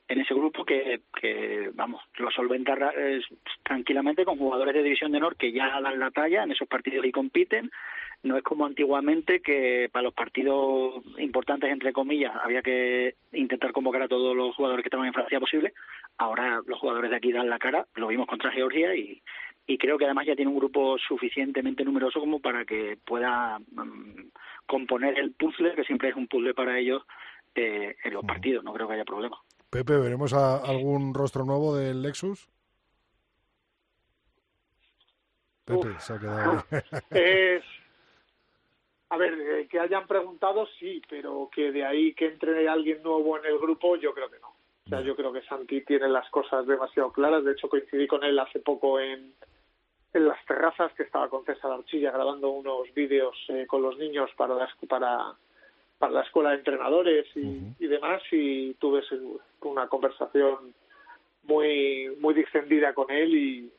[0.08, 3.20] en ese grupo que, que vamos, lo solventa eh,
[3.64, 7.04] tranquilamente con jugadores de División de Honor que ya dan la talla en esos partidos
[7.04, 7.70] y compiten
[8.26, 14.02] no es como antiguamente que para los partidos importantes entre comillas había que intentar convocar
[14.02, 15.72] a todos los jugadores que estaban en Francia posible
[16.18, 19.22] ahora los jugadores de aquí dan la cara lo vimos contra Georgia y,
[19.66, 24.30] y creo que además ya tiene un grupo suficientemente numeroso como para que pueda um,
[24.66, 27.02] componer el puzzle que siempre es un puzzle para ellos
[27.54, 29.38] eh, en los partidos, no creo que haya problema.
[29.70, 32.50] Pepe, ¿veremos algún rostro nuevo del Lexus?
[35.64, 36.64] Pepe, se ha quedado.
[37.10, 37.64] es,
[39.08, 43.38] a ver, eh, que hayan preguntado, sí, pero que de ahí que entre alguien nuevo
[43.38, 44.48] en el grupo, yo creo que no.
[44.48, 47.44] O sea, yo creo que Santi tiene las cosas demasiado claras.
[47.44, 49.32] De hecho, coincidí con él hace poco en,
[50.12, 54.30] en las terrazas, que estaba con César Archilla grabando unos vídeos eh, con los niños
[54.36, 54.54] para,
[54.88, 55.34] para,
[55.98, 59.02] para la escuela de entrenadores y, y demás, y tuve
[59.60, 60.74] una conversación
[61.46, 63.72] muy muy distendida con él y,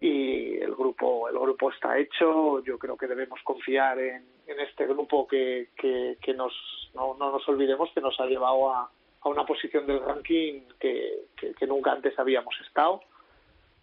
[0.00, 4.86] y el grupo el grupo está hecho yo creo que debemos confiar en, en este
[4.86, 6.52] grupo que, que, que nos
[6.94, 11.26] no, no, nos olvidemos que nos ha llevado a, a una posición del ranking que,
[11.36, 13.02] que, nunca antes habíamos estado.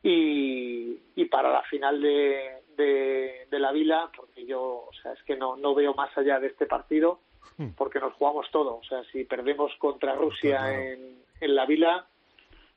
[0.01, 5.21] Y, y para la final de, de, de, la Vila porque yo o sea es
[5.23, 7.19] que no no veo más allá de este partido
[7.57, 7.71] hmm.
[7.75, 8.77] porque nos jugamos todo.
[8.77, 12.07] O sea si perdemos contra Rusia en, en la Vila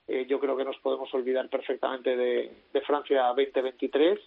[0.09, 4.19] eh, yo creo que nos podemos olvidar perfectamente de, de Francia 2023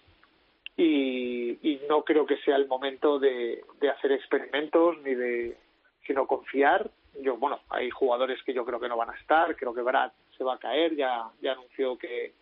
[0.76, 5.56] y, y, no creo que sea el momento de, de hacer experimentos ni de
[6.06, 6.90] sino confiar
[7.22, 10.12] yo bueno hay jugadores que yo creo que no van a estar creo que Brad
[10.36, 12.34] se va a caer ya ya anunció que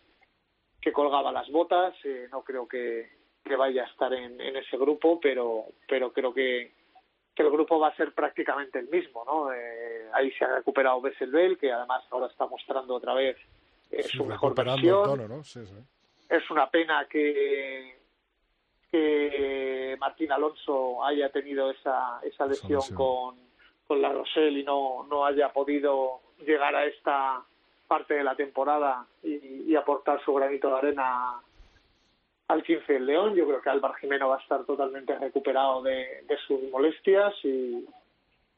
[0.81, 3.09] que colgaba las botas eh, no creo que,
[3.43, 6.73] que vaya a estar en, en ese grupo pero pero creo que
[7.35, 9.51] que el grupo va a ser prácticamente el mismo, ¿no?
[9.51, 13.35] Eh, ahí se ha recuperado Besselbel, que además ahora está mostrando otra vez
[13.91, 15.27] eh, su mejor versión.
[15.27, 15.43] ¿no?
[15.43, 15.75] sí, sí.
[16.29, 17.97] Es una pena que,
[18.95, 23.35] que Martín Alonso haya tenido esa, esa lesión con,
[23.87, 27.43] con la Rosell y no, no haya podido llegar a esta
[27.87, 31.41] parte de la temporada y, y aportar su granito de arena
[32.47, 33.35] al 15 el León.
[33.35, 37.85] Yo creo que Álvaro Jimeno va a estar totalmente recuperado de, sus molestias y,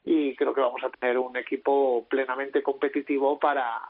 [0.04, 3.80] y, creo que vamos a tener un equipo plenamente competitivo para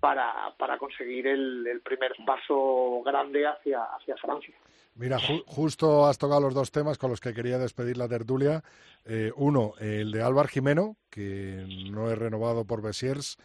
[0.00, 4.52] para, para conseguir el, primer paso grande hacia, hacia Francia.
[4.94, 8.62] Mira, justo has tocado los dos temas con los que quería despedir la tertulia.
[9.04, 13.38] Eh, uno, el de Álvaro Jimeno, que no es renovado por Bessiers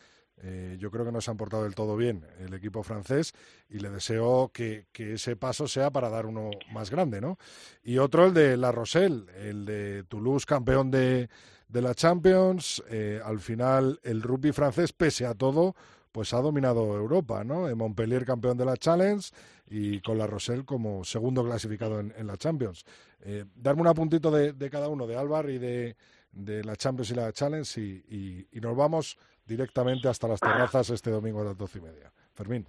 [0.44, 3.34] eh, yo creo que no se han portado del todo bien el equipo francés
[3.70, 7.40] y le deseo que, ese paso sea para dar uno más grande, ¿no?
[7.84, 11.30] Y otro, el de La Rochelle, el de Toulouse, campeón de,
[11.68, 12.84] de la Champions.
[12.90, 15.76] Eh, al final, el rugby francés, pese a todo,
[16.18, 17.70] pues ha dominado Europa, ¿no?
[17.70, 19.30] En Montpellier, campeón de la Challenge
[19.70, 22.86] y con La Rochelle como segundo clasificado en, la Champions.
[23.24, 25.96] Eh, darme un apuntito de, cada uno, de Álvar y de,
[26.32, 31.12] de la Champions y la Challenge y, y nos vamos directamente hasta las terrazas este
[31.12, 32.12] domingo a las doce y media.
[32.34, 32.68] Fermín.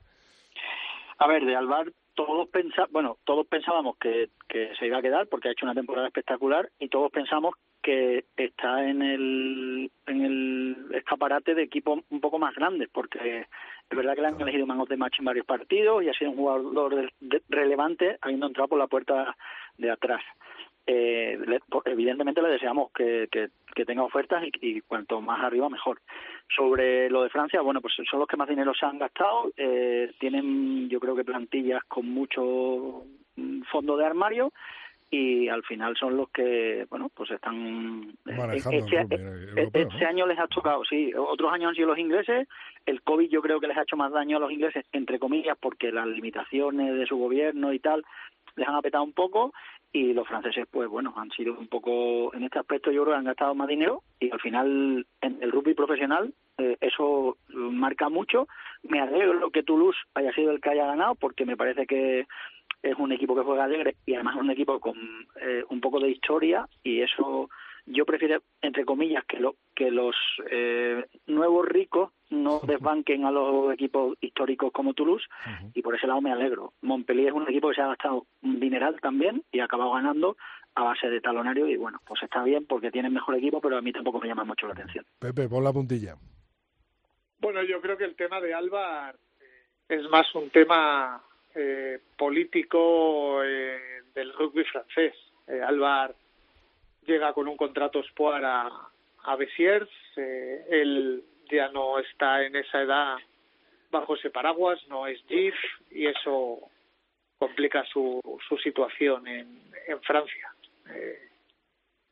[1.16, 5.28] A ver, de Alvar todos pensa, bueno, todos pensábamos que, que se iba a quedar
[5.28, 10.76] porque ha hecho una temporada espectacular y todos pensamos que está en el, en el
[10.94, 13.46] escaparate de equipos un poco más grandes, porque
[13.88, 16.32] es verdad que le han elegido manos de match en varios partidos y ha sido
[16.32, 17.12] un jugador
[17.48, 19.36] relevante habiendo entrado por la puerta
[19.76, 20.20] de atrás
[20.90, 21.38] eh,
[21.84, 23.50] evidentemente le deseamos que, que,
[23.84, 26.00] tenga ofertas y, cuanto más arriba mejor.
[26.56, 30.10] Sobre lo de Francia, bueno, pues son los que más dinero se han gastado, eh,
[30.18, 33.04] tienen yo creo que plantillas con mucho
[33.36, 34.50] mm, fondo de armario
[35.10, 38.16] y al final son los que, bueno, pues están...
[38.26, 42.48] Eh, este, eh, este año les ha tocado, sí, otros años han sido los ingleses,
[42.84, 45.56] el COVID yo creo que les ha hecho más daño a los ingleses, entre comillas,
[45.60, 48.04] porque las limitaciones de su gobierno y tal
[48.56, 49.52] les han apretado un poco
[49.92, 53.18] y los franceses pues bueno han sido un poco en este aspecto yo creo que
[53.18, 58.48] han gastado más dinero y al final en el rugby profesional eh, eso marca mucho.
[58.82, 62.26] Me alegro que Toulouse haya sido el que haya ganado porque me parece que
[62.82, 64.96] es un equipo que juega alegre y además es un equipo con
[65.40, 67.48] eh, un poco de historia y eso
[67.90, 70.14] yo prefiero, entre comillas, que, lo, que los
[70.50, 75.26] eh, nuevos ricos no desbanquen a los equipos históricos como Toulouse
[75.74, 76.74] y por ese lado me alegro.
[76.82, 80.36] Montpellier es un equipo que se ha gastado un dineral también y ha acabado ganando
[80.74, 83.82] a base de talonario y bueno, pues está bien porque tienen mejor equipo, pero a
[83.82, 85.04] mí tampoco me llama mucho la atención.
[85.18, 86.16] Pepe, pon la puntilla.
[87.40, 89.14] Bueno, yo creo que el tema de Alba
[89.88, 91.22] es más un tema
[91.54, 95.14] eh, político eh, del rugby francés.
[95.46, 96.14] Eh, Alvar
[97.08, 98.70] llega con un contrato Spoar a,
[99.24, 103.16] a Besiers, eh, él ya no está en esa edad
[103.90, 105.54] bajo ese paraguas, no es GIF
[105.90, 106.60] y eso
[107.38, 110.52] complica su, su situación en, en Francia.
[110.90, 111.28] Eh,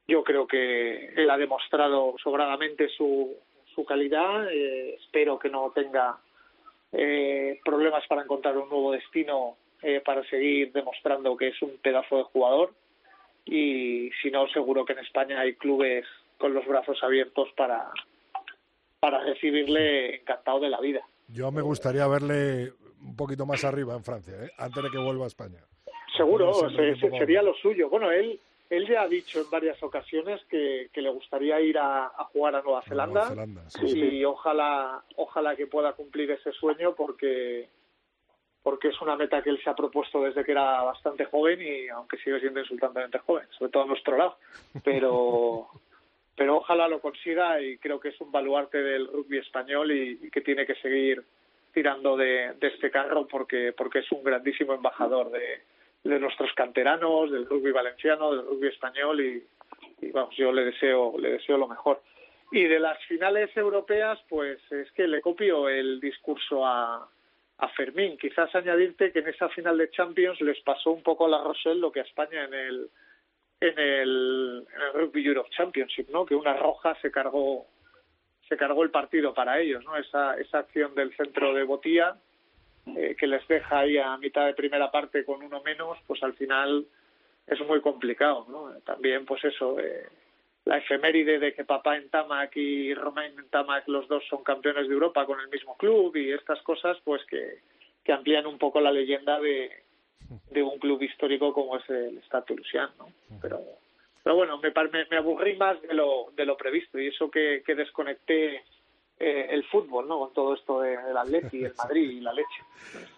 [0.08, 3.36] yo creo que él ha demostrado sobradamente su,
[3.74, 6.18] su calidad, eh, espero que no tenga
[6.92, 12.16] eh, problemas para encontrar un nuevo destino eh, para seguir demostrando que es un pedazo
[12.18, 12.72] de jugador
[13.46, 16.04] y si no seguro que en España hay clubes
[16.36, 17.90] con los brazos abiertos para
[19.00, 21.00] para recibirle encantado de la vida.
[21.28, 24.50] Yo me gustaría verle un poquito más arriba en Francia, ¿eh?
[24.58, 25.60] antes de que vuelva a España.
[26.16, 27.88] Seguro, sería lo suyo.
[27.88, 28.40] Bueno, él
[28.70, 32.82] él ya ha dicho en varias ocasiones que, le gustaría ir a, jugar a Nueva
[32.82, 33.32] Zelanda,
[33.82, 37.68] y ojalá ojalá que pueda cumplir ese sueño porque
[38.66, 41.86] porque es una meta que él se ha propuesto desde que era bastante joven y
[41.86, 44.38] aunque sigue siendo insultantemente joven, sobre todo a nuestro lado,
[44.82, 45.68] pero
[46.36, 50.40] pero ojalá lo consiga y creo que es un baluarte del rugby español y, que
[50.40, 51.22] tiene que seguir
[51.72, 55.62] tirando de, de, este carro porque porque es un grandísimo embajador de,
[56.02, 59.46] de nuestros canteranos, del rugby valenciano, del rugby español y,
[60.10, 62.02] vamos, yo le deseo, le deseo lo mejor.
[62.50, 67.08] Y de las finales europeas, pues es que le copio el discurso a,
[67.58, 68.18] a Fermín.
[68.18, 71.80] Quizás añadirte que en esa final de Champions les pasó un poco a la Rochelle
[71.80, 72.90] lo que a España en el
[73.58, 76.26] en el, en el Rugby Europe Championship, ¿no?
[76.26, 77.66] Que una roja se cargó
[78.48, 79.96] se cargó el partido para ellos, ¿no?
[79.96, 82.16] Esa esa acción del centro de Botía
[82.94, 86.34] eh, que les deja ahí a mitad de primera parte con uno menos, pues al
[86.34, 86.86] final
[87.46, 88.78] es muy complicado, ¿no?
[88.84, 90.06] También, pues eso, eh,
[90.66, 94.88] la efeméride de que papá en Tamac y Romain en Tamac los dos son campeones
[94.88, 97.60] de Europa con el mismo club y estas cosas, pues que,
[98.04, 99.70] que amplían un poco la leyenda de,
[100.50, 102.88] de un club histórico como es el Stade Toulousain.
[103.40, 103.60] Pero,
[104.24, 107.62] pero bueno, me, me, me aburrí más de lo, de lo previsto y eso que,
[107.64, 108.64] que desconecté
[109.18, 110.18] eh, el fútbol, ¿no?
[110.18, 112.62] Con todo esto del de Atleti, el Madrid y la leche.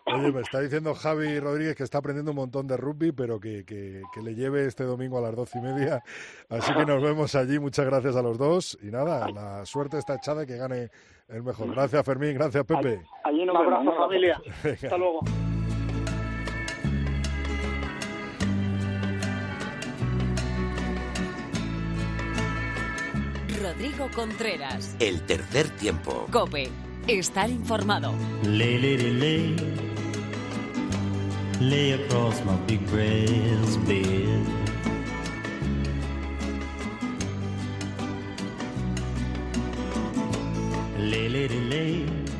[0.05, 3.65] Oye, me está diciendo Javi Rodríguez que está aprendiendo un montón de rugby, pero que,
[3.65, 6.03] que, le lleve este domingo a las doce y media.
[6.49, 7.59] Así que nos vemos allí.
[7.59, 8.79] Muchas gracias a los dos.
[8.81, 10.91] Y nada, la suerte está echada y que gane
[11.29, 11.73] el mejor.
[11.73, 12.35] Gracias, Fermín.
[12.35, 13.03] Gracias, Pepe.
[13.25, 14.41] Allí un abrazo, familia.
[14.65, 15.21] Hasta luego.
[23.79, 24.97] Rodrigo Contreras.
[24.99, 26.27] El tercer tiempo.
[26.33, 26.69] Cope.
[27.07, 28.13] Estar informado.
[28.43, 29.57] Lay, lay, lay,
[31.61, 34.43] lay across my big breast bed.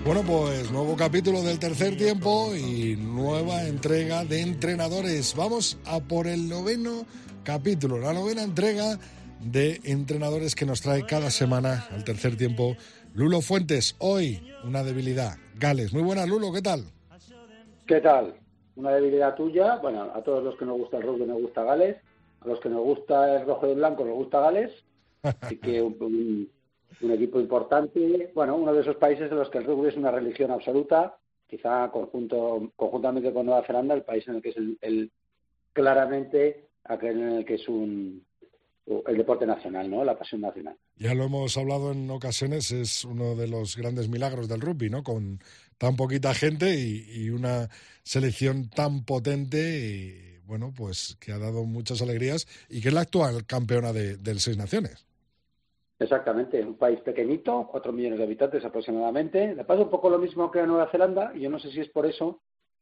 [0.05, 5.37] Bueno, pues nuevo capítulo del tercer tiempo y nueva entrega de entrenadores.
[5.37, 7.07] Vamos a por el noveno
[7.45, 8.99] capítulo, la novena entrega
[9.41, 12.77] de entrenadores que nos trae cada semana al tercer tiempo
[13.15, 13.97] Lulo Fuentes.
[13.99, 15.93] Hoy una debilidad, Gales.
[15.93, 16.85] Muy buenas, Lulo, ¿qué tal?
[17.87, 18.35] ¿Qué tal?
[18.77, 19.77] Una debilidad tuya.
[19.77, 21.97] Bueno, a todos los que nos gusta el rugby nos gusta Gales.
[22.41, 24.73] A los que nos gusta el rojo y el blanco nos gusta Gales.
[25.23, 26.51] Así que un,
[27.01, 28.31] equipo importante.
[28.35, 31.17] Bueno, uno de esos países en los que el rugby es una religión absoluta.
[31.49, 35.11] Quizá conjunto, conjuntamente con Nueva Zelanda, el país en el que es el
[35.73, 38.25] claramente aquel en el que es un,
[39.07, 40.05] el deporte nacional, ¿no?
[40.05, 40.77] La pasión nacional.
[40.97, 45.03] Ya lo hemos hablado en ocasiones, es uno de los grandes milagros del rugby, ¿no?
[45.03, 45.41] Con
[45.77, 47.69] tan poquita gente y, una
[48.03, 53.03] selección tan potente y, bueno, pues que ha dado muchas alegrías y que es la
[53.03, 55.07] actual campeona de, del Seis Naciones.
[56.01, 59.55] Exactamente, un país pequeñito, cuatro millones de habitantes aproximadamente.
[59.55, 61.81] Le pasa un poco lo mismo que a Nueva Zelanda y yo no sé si
[61.81, 62.41] es por eso,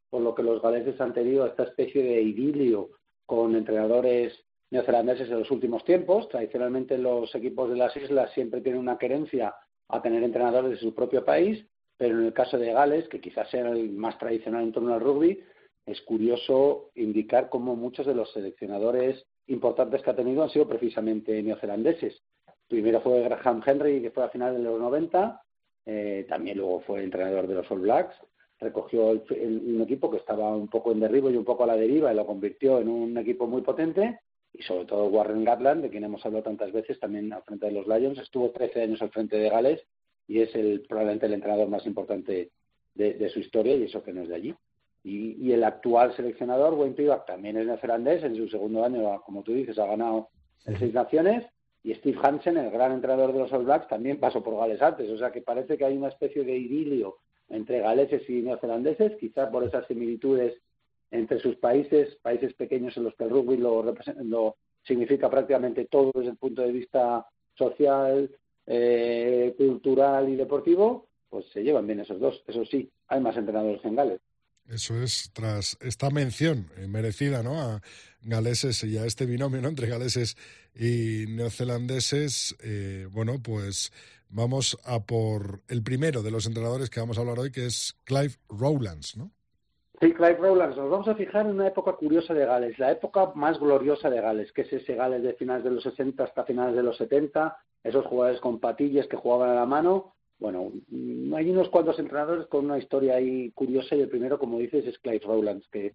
[0.09, 2.91] por lo que los galeses han tenido esta especie de idilio
[3.25, 4.33] con entrenadores
[4.69, 6.27] neozelandeses en los últimos tiempos.
[6.29, 9.55] Tradicionalmente los equipos de las islas siempre tienen una querencia
[9.89, 11.65] a tener entrenadores de su propio país,
[11.97, 14.99] pero en el caso de Gales, que quizás sea el más tradicional en torno al
[14.99, 15.41] rugby,
[15.85, 21.41] es curioso indicar cómo muchos de los seleccionadores importantes que ha tenido han sido precisamente
[21.41, 22.21] neozelandeses.
[22.67, 25.41] Primero fue Graham Henry, que fue a finales de los 90,
[25.85, 28.15] eh, también luego fue entrenador de los All Blacks,
[28.59, 32.11] recogió un equipo que estaba un poco en derribo y un poco a la deriva
[32.11, 34.19] y lo convirtió en un equipo muy potente
[34.57, 37.73] y sobre todo Warren Gatland, de quien hemos hablado tantas veces, también al frente de
[37.73, 39.85] los Lions, estuvo 13 años al frente de Gales
[40.27, 42.49] y es el, probablemente el entrenador más importante
[42.95, 44.55] de, su historia y eso que no es de allí.
[45.03, 49.53] Y, el actual seleccionador, Wayne Pivac, también es neozelandés, en su segundo año, como tú
[49.53, 50.29] dices, ha ganado
[50.65, 51.45] el Seis Naciones.
[51.83, 55.09] Y Steve Hansen, el gran entrenador de los All Blacks, también pasó por Gales antes,
[55.09, 59.49] o sea que parece que hay una especie de idilio entre galeses y neozelandeses, quizás
[59.49, 60.59] por esas similitudes
[61.11, 66.31] entre sus países, países pequeños en los que el rugby lo, significa prácticamente todo desde
[66.31, 68.29] el punto de vista social,
[68.65, 72.43] eh, cultural y deportivo, pues se llevan bien esos dos.
[72.47, 74.21] Eso sí, hay más entrenadores en Gales.
[74.69, 77.61] Eso es, tras esta mención eh, merecida ¿no?
[77.61, 77.81] a
[78.21, 80.35] galeses y a este binomio entre galeses
[80.75, 83.93] y neozelandeses, eh, bueno, pues
[84.29, 87.95] vamos a por el primero de los entrenadores que vamos a hablar hoy, que es
[88.03, 89.31] Clive Rowlands, ¿no?
[89.99, 90.77] Sí, Clive Rowlands.
[90.77, 94.21] Nos vamos a fijar en una época curiosa de Gales, la época más gloriosa de
[94.21, 97.57] Gales, que es ese Gales de finales de los 60 hasta finales de los 70,
[97.83, 100.71] esos jugadores con patillas que jugaban a la mano, bueno,
[101.35, 104.99] hay unos cuantos entrenadores con una historia ahí curiosa y el primero, como dices, es
[104.99, 105.93] Clive Rowlands, que,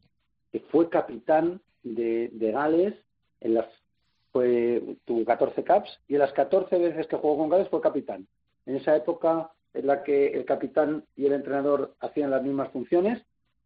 [0.70, 2.94] fue capitán de, Gales
[3.40, 3.66] en las
[4.32, 8.26] fue, tuvo 14 caps y en las 14 veces que jugó con Gales fue capitán.
[8.66, 13.22] En esa época en la que el capitán y el entrenador hacían las mismas funciones,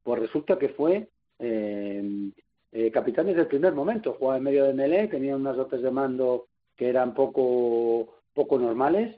[0.06, 1.08] pues resulta que fue
[1.40, 2.30] eh,
[2.70, 4.12] eh, capitán desde el primer momento.
[4.12, 6.46] Jugaba en medio de melee, tenía unas dotes de mando
[6.76, 9.16] que eran poco, poco normales.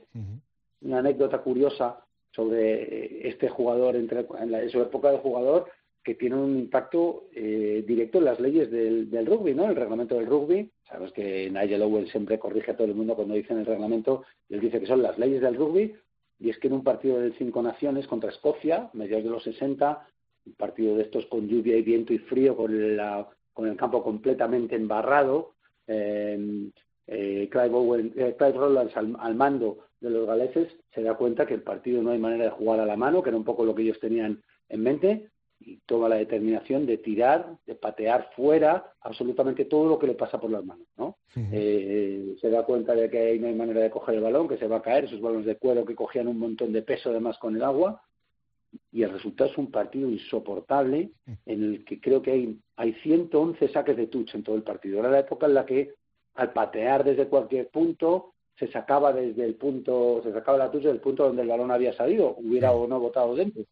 [0.81, 5.67] Una anécdota curiosa sobre este jugador, entre, en, su época de jugador,
[6.03, 9.69] que tiene un impacto eh, directo en las leyes del, rugby, ¿no?
[9.69, 10.71] El reglamento del rugby.
[10.89, 14.25] Sabes que Nigel Owen siempre corrige a todo el mundo cuando dice en el reglamento,
[14.49, 15.95] él dice que son las leyes del rugby,
[16.39, 20.09] y es que en un partido de cinco naciones contra Escocia, mediados de los 60,
[20.49, 24.03] un partido de estos con lluvia y viento y frío, con, la, con el campo
[24.03, 25.55] completamente embarrado,
[25.87, 26.71] eh,
[27.07, 32.03] eh, Clive, eh, Rowlands al, mando de los galeses se da cuenta que el partido
[32.03, 33.99] no hay manera de jugar a la mano, que era un poco lo que ellos
[33.99, 35.31] tenían en mente,
[35.61, 40.41] y toma la determinación de tirar, de patear fuera absolutamente todo lo que le pasa
[40.41, 41.17] por las manos, ¿no?
[41.35, 44.59] Eh, se da cuenta de que ahí no hay manera de coger el balón, que
[44.59, 47.39] se va a caer, esos balones de cuero que cogían un montón de peso además
[47.39, 48.03] con el agua,
[48.93, 51.11] y el resultado es un partido insoportable
[51.47, 55.01] en el que creo que hay, hay 111 saques de touch en todo el partido.
[55.01, 55.95] Era la época en la que
[56.35, 61.01] al patear desde cualquier punto se sacaba desde el punto, se sacaba la touch del
[61.01, 63.63] punto donde el balón había salido, hubiera o no botado dentro.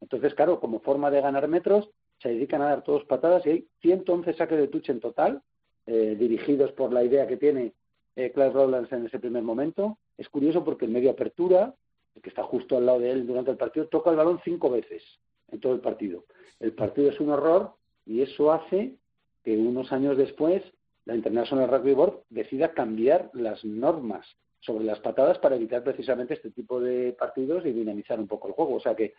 [0.00, 1.90] Entonces, claro, como forma de ganar metros,
[2.20, 5.42] se dedican a dar todos patadas y hay 111 saques de touch en total,
[5.86, 7.72] eh, dirigidos por la idea que tiene
[8.14, 9.98] eh, Clive Rowlands en ese primer momento.
[10.16, 11.74] Es curioso porque en medio apertura,
[12.16, 14.70] el que está justo al lado de él durante el partido, toca el balón cinco
[14.70, 15.02] veces
[15.48, 16.24] en todo el partido.
[16.58, 18.96] El partido es un horror y eso hace
[19.44, 20.62] que unos años después
[21.04, 24.26] la International Rugby Board decida cambiar las normas
[24.60, 28.54] sobre las patadas para evitar precisamente este tipo de partidos y dinamizar un poco el
[28.54, 28.74] juego.
[28.74, 29.14] O sea que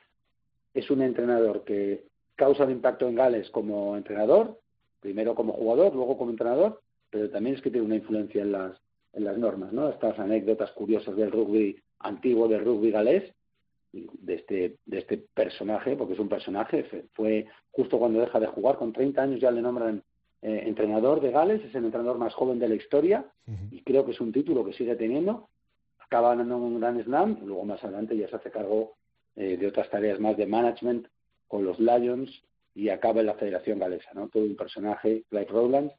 [0.74, 4.60] es un entrenador que causa un impacto en Gales como entrenador,
[5.00, 8.78] primero como jugador, luego como entrenador, pero también es que tiene una influencia en las,
[9.14, 9.88] en las normas, ¿no?
[9.90, 13.34] Estas anécdotas curiosas del rugby antiguo, del rugby galés,
[13.92, 18.78] de este, de este personaje, porque es un personaje, fue justo cuando deja de jugar,
[18.78, 20.04] con 30 años ya le nombran
[20.42, 23.26] eh, entrenador de Gales, es el entrenador más joven de la historia
[23.72, 25.50] y creo que es un título que sigue teniendo.
[26.00, 28.94] Acaba ganando un gran slam, luego más adelante ya se hace cargo
[29.36, 31.08] eh, de otras tareas más de management
[31.48, 32.44] con los Lions
[32.76, 34.30] y acaba en la Federación Galesa, ¿no?
[34.30, 35.92] Todo un personaje, Clive Rowland,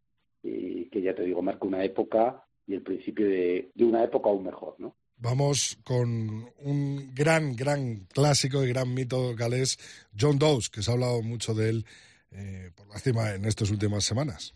[0.43, 4.31] y que ya te digo, marca una época y el principio de, de una época
[4.31, 4.95] aún mejor, ¿no?
[5.21, 9.77] Vamos con un gran, gran clásico y gran mito galés,
[10.19, 11.85] John Dawes, que se ha hablado mucho de él
[12.31, 14.55] eh, por lástima, en estas últimas semanas.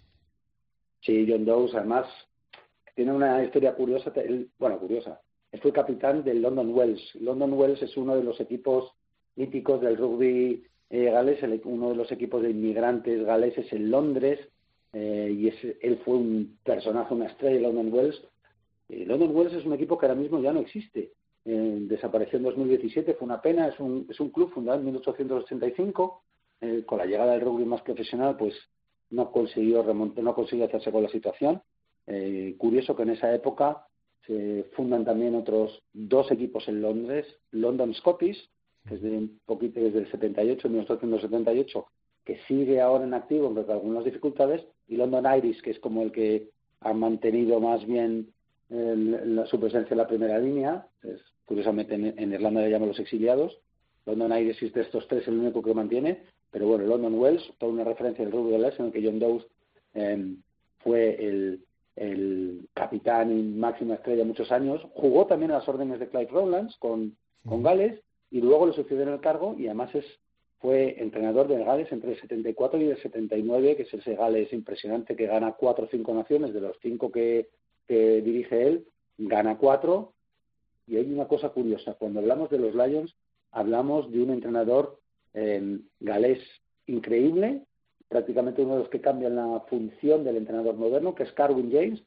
[1.00, 2.06] Sí, John Dawes, además,
[2.94, 4.12] tiene una historia curiosa,
[4.58, 5.20] bueno, curiosa.
[5.50, 7.14] Él fue capitán del London Wells.
[7.16, 8.92] London Wells es uno de los equipos
[9.34, 14.38] míticos del rugby eh, galés, uno de los equipos de inmigrantes galeses en Londres,
[14.92, 18.22] eh, y él fue un personaje, una estrella de London Wells.
[19.06, 21.12] London Wells es un equipo que ahora mismo ya no existe.
[21.44, 26.22] desapareció en 2017, fue una pena, es un, es un club fundado en 1885
[26.62, 28.54] eh, con la llegada del rugby más profesional, pues
[29.10, 31.60] no consiguió remontar, no consiguió hacerse con la situación.
[32.06, 33.84] Eh, curioso que en esa época
[34.26, 38.48] se fundan también otros dos equipos en Londres, London Scottish,
[38.88, 41.86] que es de un poquito desde el 78, 1978,
[42.24, 46.02] que sigue ahora en activo, aunque con algunas dificultades, y London Irish, que es como
[46.02, 48.32] el que ha mantenido más bien
[49.46, 53.58] su presencia en la primera línea, es, curiosamente en, en Irlanda le llaman los exiliados,
[54.06, 57.72] London Irish es de estos tres el único que mantiene, pero bueno, London Wells, toda
[57.72, 59.46] una referencia del rugby galés en el que John Dawes
[59.94, 60.36] em,
[60.78, 61.60] fue el,
[62.74, 64.80] capitán y máxima estrella muchos años.
[64.94, 67.14] Jugó también a las órdenes de Clive Rowlands con,
[67.46, 68.00] con Gales
[68.30, 70.04] y luego le sucedió en el cargo y además es
[70.58, 75.16] fue entrenador de Gales entre el 74 y el 79, que es ese Gales impresionante
[75.16, 77.48] que gana cuatro o cinco naciones, de los cinco que,
[77.86, 78.86] que dirige él,
[79.18, 80.12] gana cuatro.
[80.86, 83.14] Y hay una cosa curiosa, cuando hablamos de los Lions,
[83.50, 84.98] hablamos de un entrenador
[86.00, 86.40] galés
[86.86, 87.62] increíble,
[88.08, 92.02] prácticamente uno de los que cambian la función del entrenador moderno, que es Carwin James,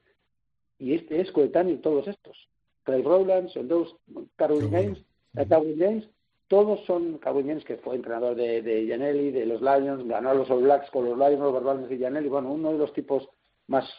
[0.78, 2.49] y este es coetáneo de todos estos.
[2.84, 3.95] Craig Rowlands, dos,
[4.36, 4.99] Carwin James,
[5.36, 6.09] eh, Carwin James,
[6.47, 10.34] todos son Carwin James, que fue entrenador de, de Gianelli, de los Lions, ganó a
[10.36, 13.28] los All Blacks con los Lions, los Barbarians y Gianelli, bueno, uno de los tipos
[13.67, 13.89] más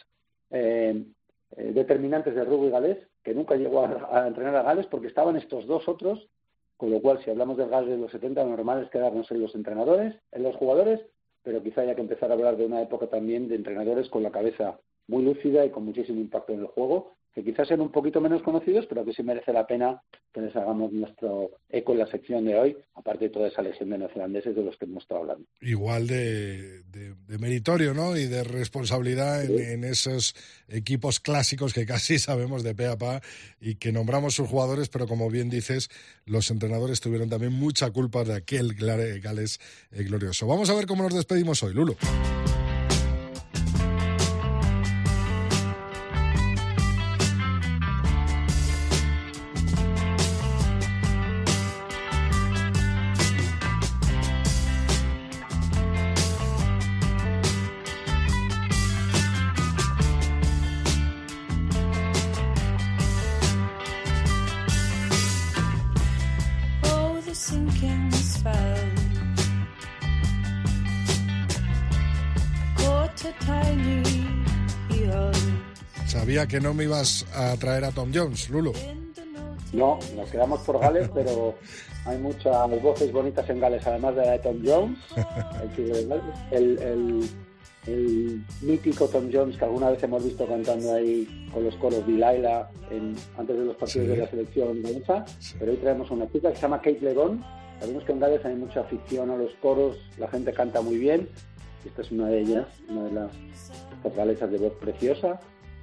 [0.51, 1.03] eh,
[1.55, 5.37] eh, determinantes del rugby galés, que nunca llegó a, a, entrenar a Gales porque estaban
[5.37, 6.27] estos dos otros
[6.77, 9.41] con lo cual, si hablamos del gas de los 70, lo normal es quedarnos en
[9.41, 11.01] los entrenadores, en los jugadores,
[11.41, 14.31] pero quizá haya que empezar a hablar de una época también de entrenadores con la
[14.31, 18.19] cabeza muy lúcida y con muchísimo impacto en el juego, que quizás sean un poquito
[18.19, 20.01] menos conocidos, pero que sí merece la pena
[20.33, 23.91] que les hagamos nuestro eco en la sección de hoy, aparte de toda esa legión
[23.91, 25.45] de neozelandeses de los que hemos estado hablando.
[25.61, 26.81] Igual de,
[27.39, 28.17] meritorio, ¿no?
[28.17, 30.33] Y de responsabilidad en, esos
[30.67, 33.21] equipos clásicos que casi sabemos de pe a pa
[33.61, 35.89] y que nombramos sus jugadores, pero como bien dices,
[36.25, 39.59] los entrenadores tuvieron también mucha culpa de aquel Gales
[39.91, 40.47] eh, glorioso.
[40.47, 41.97] Vamos a ver cómo nos despedimos hoy, Lulo.
[76.47, 78.71] Que no me ibas a traer a Tom Jones, Lulo.
[79.73, 81.55] No, nos quedamos por Gales, pero
[82.05, 84.97] hay muchas voces bonitas en Gales, además de la de Tom Jones.
[86.51, 87.29] el,
[87.87, 92.13] el, mítico Tom Jones que alguna vez hemos visto cantando ahí con los coros de
[92.13, 92.69] Laila
[93.37, 95.25] antes de los partidos de la selección galesa.
[95.57, 97.43] Pero hoy traemos una chica que se llama Kate Legon.
[97.79, 101.29] Sabemos que en Gales hay mucha afición a los coros, la gente canta muy bien.
[101.85, 103.31] Esta es una de ellas, una de las,
[104.03, 105.39] las galesas de voz preciosa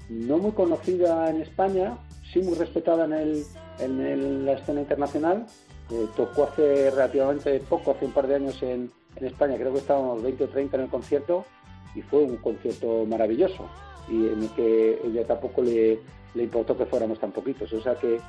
[0.09, 1.99] no muy conocida en España,
[2.33, 3.45] sí muy respetada en, el,
[3.79, 5.47] en la escena internacional.
[5.91, 9.81] Eh, tocó hace relativamente poco, hace un par de años en, en, España, creo que
[9.81, 11.45] estábamos 20 o 30 en el concierto
[11.95, 13.69] y fue un concierto maravilloso
[14.09, 16.01] y en el que ella tampoco le,
[16.35, 17.73] le importó que fuéramos tan poquitos.
[17.73, 18.21] O sea que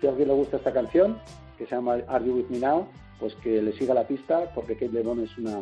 [0.00, 1.18] si a alguien le gusta esta canción,
[1.56, 2.86] que se llama Are You With Me Now,
[3.18, 5.60] pues que le siga la pista porque Kate LeBron es una,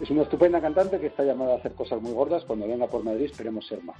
[0.00, 2.44] es una estupenda cantante que está llamada a hacer cosas muy gordas.
[2.44, 3.98] Cuando venga por Madrid esperemos ser más.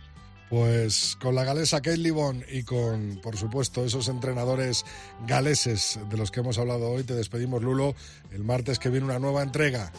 [0.51, 4.85] Pues con la galesa Kate Libon y con, por supuesto, esos entrenadores
[5.27, 7.95] galeses de los que hemos hablado hoy, te despedimos, Lulo.
[8.31, 9.93] El martes que viene una nueva entrega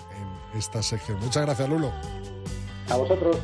[0.53, 1.19] en esta sección.
[1.19, 1.91] Muchas gracias, Lulo.
[2.89, 3.37] A vosotros.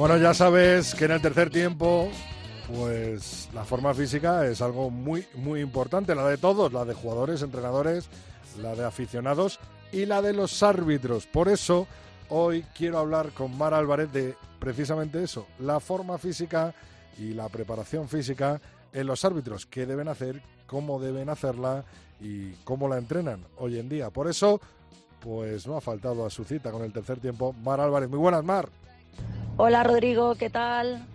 [0.00, 2.08] Bueno, ya sabes que en el tercer tiempo,
[2.74, 7.42] pues la forma física es algo muy, muy importante, la de todos, la de jugadores,
[7.42, 8.08] entrenadores,
[8.62, 9.60] la de aficionados
[9.92, 11.26] y la de los árbitros.
[11.26, 11.86] Por eso,
[12.30, 16.74] hoy quiero hablar con Mar Álvarez de precisamente eso, la forma física
[17.18, 18.58] y la preparación física
[18.94, 21.84] en los árbitros, qué deben hacer, cómo deben hacerla
[22.22, 24.08] y cómo la entrenan hoy en día.
[24.08, 24.62] Por eso,
[25.20, 28.08] pues no ha faltado a su cita con el tercer tiempo Mar Álvarez.
[28.08, 28.70] Muy buenas, Mar.
[29.62, 31.06] Hola Rodrigo, ¿qué tal?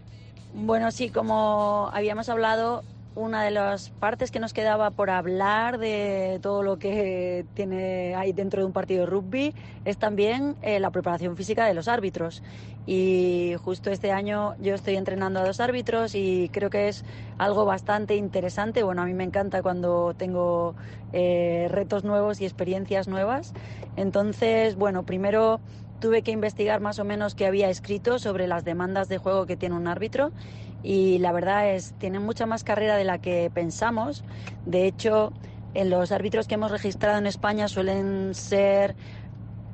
[0.53, 2.83] Bueno, sí, como habíamos hablado,
[3.15, 8.33] una de las partes que nos quedaba por hablar de todo lo que tiene ahí
[8.33, 12.43] dentro de un partido de rugby es también eh, la preparación física de los árbitros.
[12.85, 17.03] Y justo este año yo estoy entrenando a dos árbitros y creo que es
[17.39, 18.83] algo bastante interesante.
[18.83, 20.75] Bueno, a mí me encanta cuando tengo
[21.13, 23.53] eh, retos nuevos y experiencias nuevas.
[23.95, 25.61] Entonces, bueno, primero
[25.99, 29.57] tuve que investigar más o menos qué había escrito sobre las demandas de juego que
[29.57, 30.31] tiene un árbitro
[30.83, 34.23] y la verdad es, tienen mucha más carrera de la que pensamos.
[34.65, 35.33] De hecho,
[35.73, 38.95] en los árbitros que hemos registrado en España suelen ser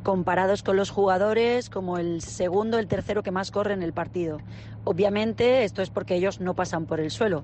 [0.03, 4.39] comparados con los jugadores como el segundo, el tercero que más corre en el partido.
[4.83, 7.43] Obviamente esto es porque ellos no pasan por el suelo.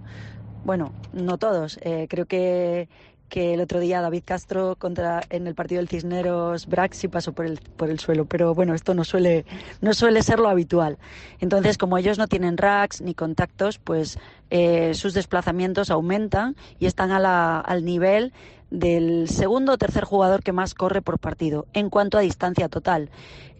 [0.65, 1.79] Bueno, no todos.
[1.81, 2.89] Eh, creo que
[3.29, 7.33] que el otro día David Castro contra en el partido del Cisneros Brax sí pasó
[7.33, 9.45] por el, por el suelo, pero bueno, esto no suele,
[9.81, 10.97] no suele ser lo habitual.
[11.39, 14.17] Entonces, como ellos no tienen racks ni contactos, pues
[14.49, 18.33] eh, sus desplazamientos aumentan y están a la, al nivel
[18.69, 23.09] del segundo o tercer jugador que más corre por partido en cuanto a distancia total.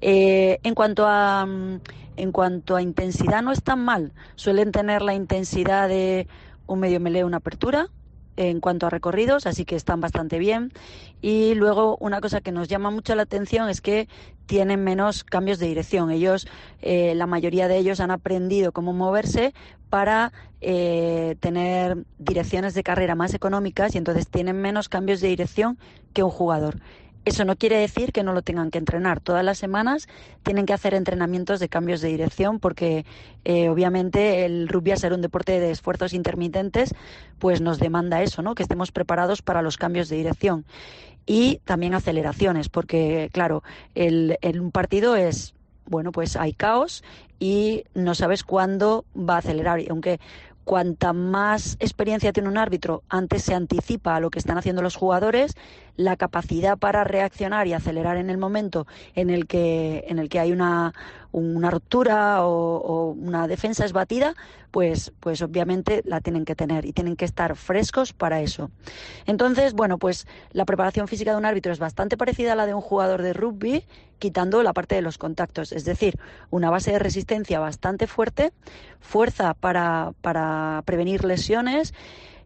[0.02, 1.80] Eh, en cuanto a mm,
[2.18, 6.28] en cuanto a intensidad no están mal, suelen tener la intensidad de
[6.66, 7.90] un medio melee, una apertura,
[8.38, 10.72] en cuanto a recorridos, así que están bastante bien.
[11.22, 14.08] Y luego una cosa que nos llama mucho la atención es que
[14.46, 16.10] tienen menos cambios de dirección.
[16.12, 16.48] Ellos,
[16.82, 19.54] eh, la mayoría de ellos han aprendido cómo moverse
[19.90, 20.32] para
[20.62, 25.78] eh, tener direcciones de carrera más económicas y entonces tienen menos cambios de dirección
[26.14, 26.80] que un jugador.
[27.28, 29.20] Eso no quiere decir que no lo tengan que entrenar.
[29.20, 30.08] Todas las semanas
[30.44, 33.06] tienen que hacer entrenamientos de cambios de dirección porque
[33.44, 36.96] eh, obviamente el rugby a ser un deporte de esfuerzos intermitentes
[37.38, 38.56] pues nos demanda eso, ¿no?
[38.56, 40.64] Que estemos preparados para los cambios de dirección
[41.26, 43.62] y también aceleraciones porque claro,
[43.94, 45.54] el, en un partido es
[45.86, 47.04] bueno, pues hay caos
[47.40, 49.80] y no sabes cuándo va a acelerar.
[49.80, 50.20] Y aunque
[50.68, 54.98] cuanta más experiencia tiene un árbitro, antes se anticipa a lo que están haciendo los
[54.98, 55.56] jugadores,
[55.96, 60.42] la capacidad para reaccionar y acelerar en el momento en el que, en el que
[60.42, 60.94] hay una,
[61.40, 64.36] una ruptura o, una defensa esbatida,
[64.72, 68.70] pues, pues obviamente la tienen que tener y tienen que estar frescos para eso.
[69.26, 72.74] Entonces, bueno, pues la preparación física de un árbitro es bastante parecida a la de
[72.74, 73.84] un jugador de rugby,
[74.20, 76.20] quitando la parte de los contactos, es decir,
[76.50, 78.52] una base de resistencia bastante fuerte,
[79.00, 81.94] fuerza para, para prevenir lesiones,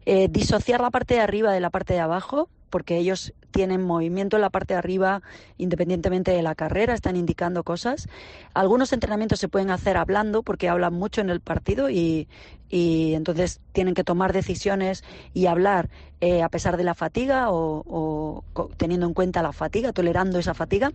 [0.04, 4.36] eh, disociar la parte de arriba de la parte de abajo, porque ellos tienen movimiento
[4.36, 5.22] en la parte de arriba
[5.58, 8.08] independientemente de la carrera, están indicando cosas.
[8.54, 12.26] Algunos entrenamientos se pueden hacer hablando porque hablan mucho en el partido y,
[12.70, 15.04] entonces tienen que tomar decisiones
[15.34, 15.90] y hablar
[16.22, 18.42] eh, a pesar de la fatiga o,
[18.78, 20.90] teniendo en cuenta la fatiga, tolerando esa fatiga.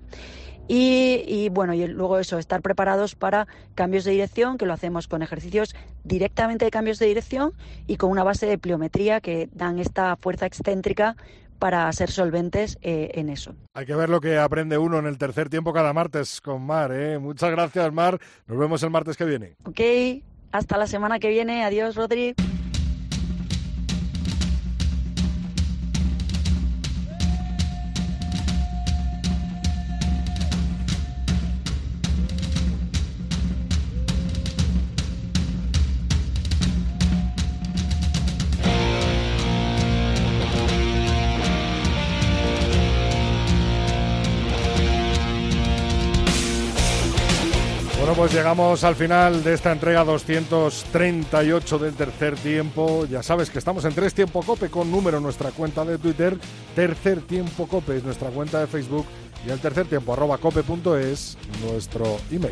[0.68, 5.08] Y, y, bueno, y luego eso, estar preparados para cambios de dirección, que lo hacemos
[5.08, 7.54] con ejercicios directamente de cambios de dirección
[7.86, 11.16] y con una base de pliometría que dan esta fuerza excéntrica
[11.58, 13.56] para ser solventes eh, en eso.
[13.74, 16.92] Hay que ver lo que aprende uno en el tercer tiempo cada martes con Mar.
[16.94, 17.20] ¿eh?
[17.20, 18.20] Muchas gracias, Mar.
[18.48, 19.56] Nos vemos el martes que viene.
[19.66, 19.82] Ok,
[20.52, 21.64] hasta la semana que viene.
[21.64, 22.36] Adiós, Rodri.
[48.28, 53.06] Pues llegamos al final de esta entrega 238 del tercer tiempo.
[53.06, 56.38] Ya sabes que estamos en Tres Tiempo Cope con número en nuestra cuenta de Twitter.
[56.76, 59.06] Tercer Tiempo Cope es nuestra cuenta de Facebook
[59.48, 62.52] y el tercer tiempo arroba cope.es nuestro email.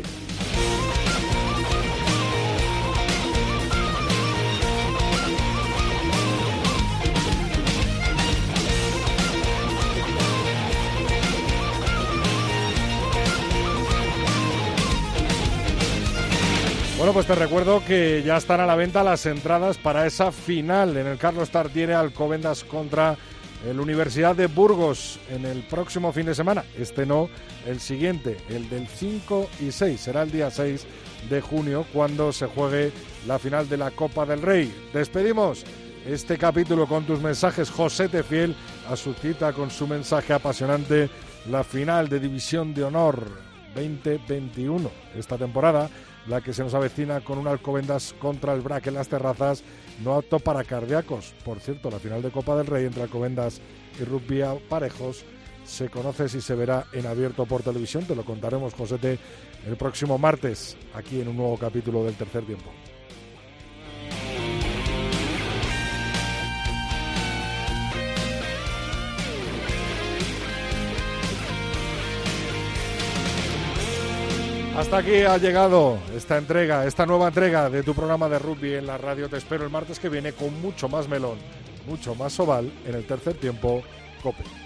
[17.06, 20.96] Bueno, pues te recuerdo que ya están a la venta las entradas para esa final
[20.96, 23.16] en el Carlos Tartiere Alcobendas contra
[23.64, 26.64] el Universidad de Burgos en el próximo fin de semana.
[26.76, 27.28] Este no,
[27.64, 30.00] el siguiente, el del 5 y 6.
[30.00, 30.84] Será el día 6
[31.30, 32.90] de junio cuando se juegue
[33.24, 34.74] la final de la Copa del Rey.
[34.92, 35.64] Despedimos
[36.04, 37.70] este capítulo con tus mensajes.
[37.70, 38.56] José Tefiel
[38.90, 41.08] a su cita con su mensaje apasionante,
[41.48, 43.30] la final de División de Honor
[43.76, 44.90] 2021.
[45.14, 45.88] Esta temporada
[46.28, 49.62] la que se nos avecina con un Alcobendas contra el Braque en las terrazas,
[50.02, 51.34] no apto para cardíacos.
[51.44, 53.60] Por cierto, la final de Copa del Rey entre Alcobendas
[54.00, 55.24] y Rugby Parejos
[55.64, 58.04] se conoce si se verá en abierto por televisión.
[58.04, 59.18] Te lo contaremos, Josete,
[59.66, 62.70] el próximo martes, aquí en un nuevo capítulo del tercer tiempo.
[74.76, 78.86] Hasta aquí ha llegado esta entrega, esta nueva entrega de tu programa de rugby en
[78.86, 79.26] la radio.
[79.26, 81.38] Te espero el martes que viene con mucho más melón,
[81.86, 83.82] mucho más oval en el tercer tiempo,
[84.22, 84.65] Cope.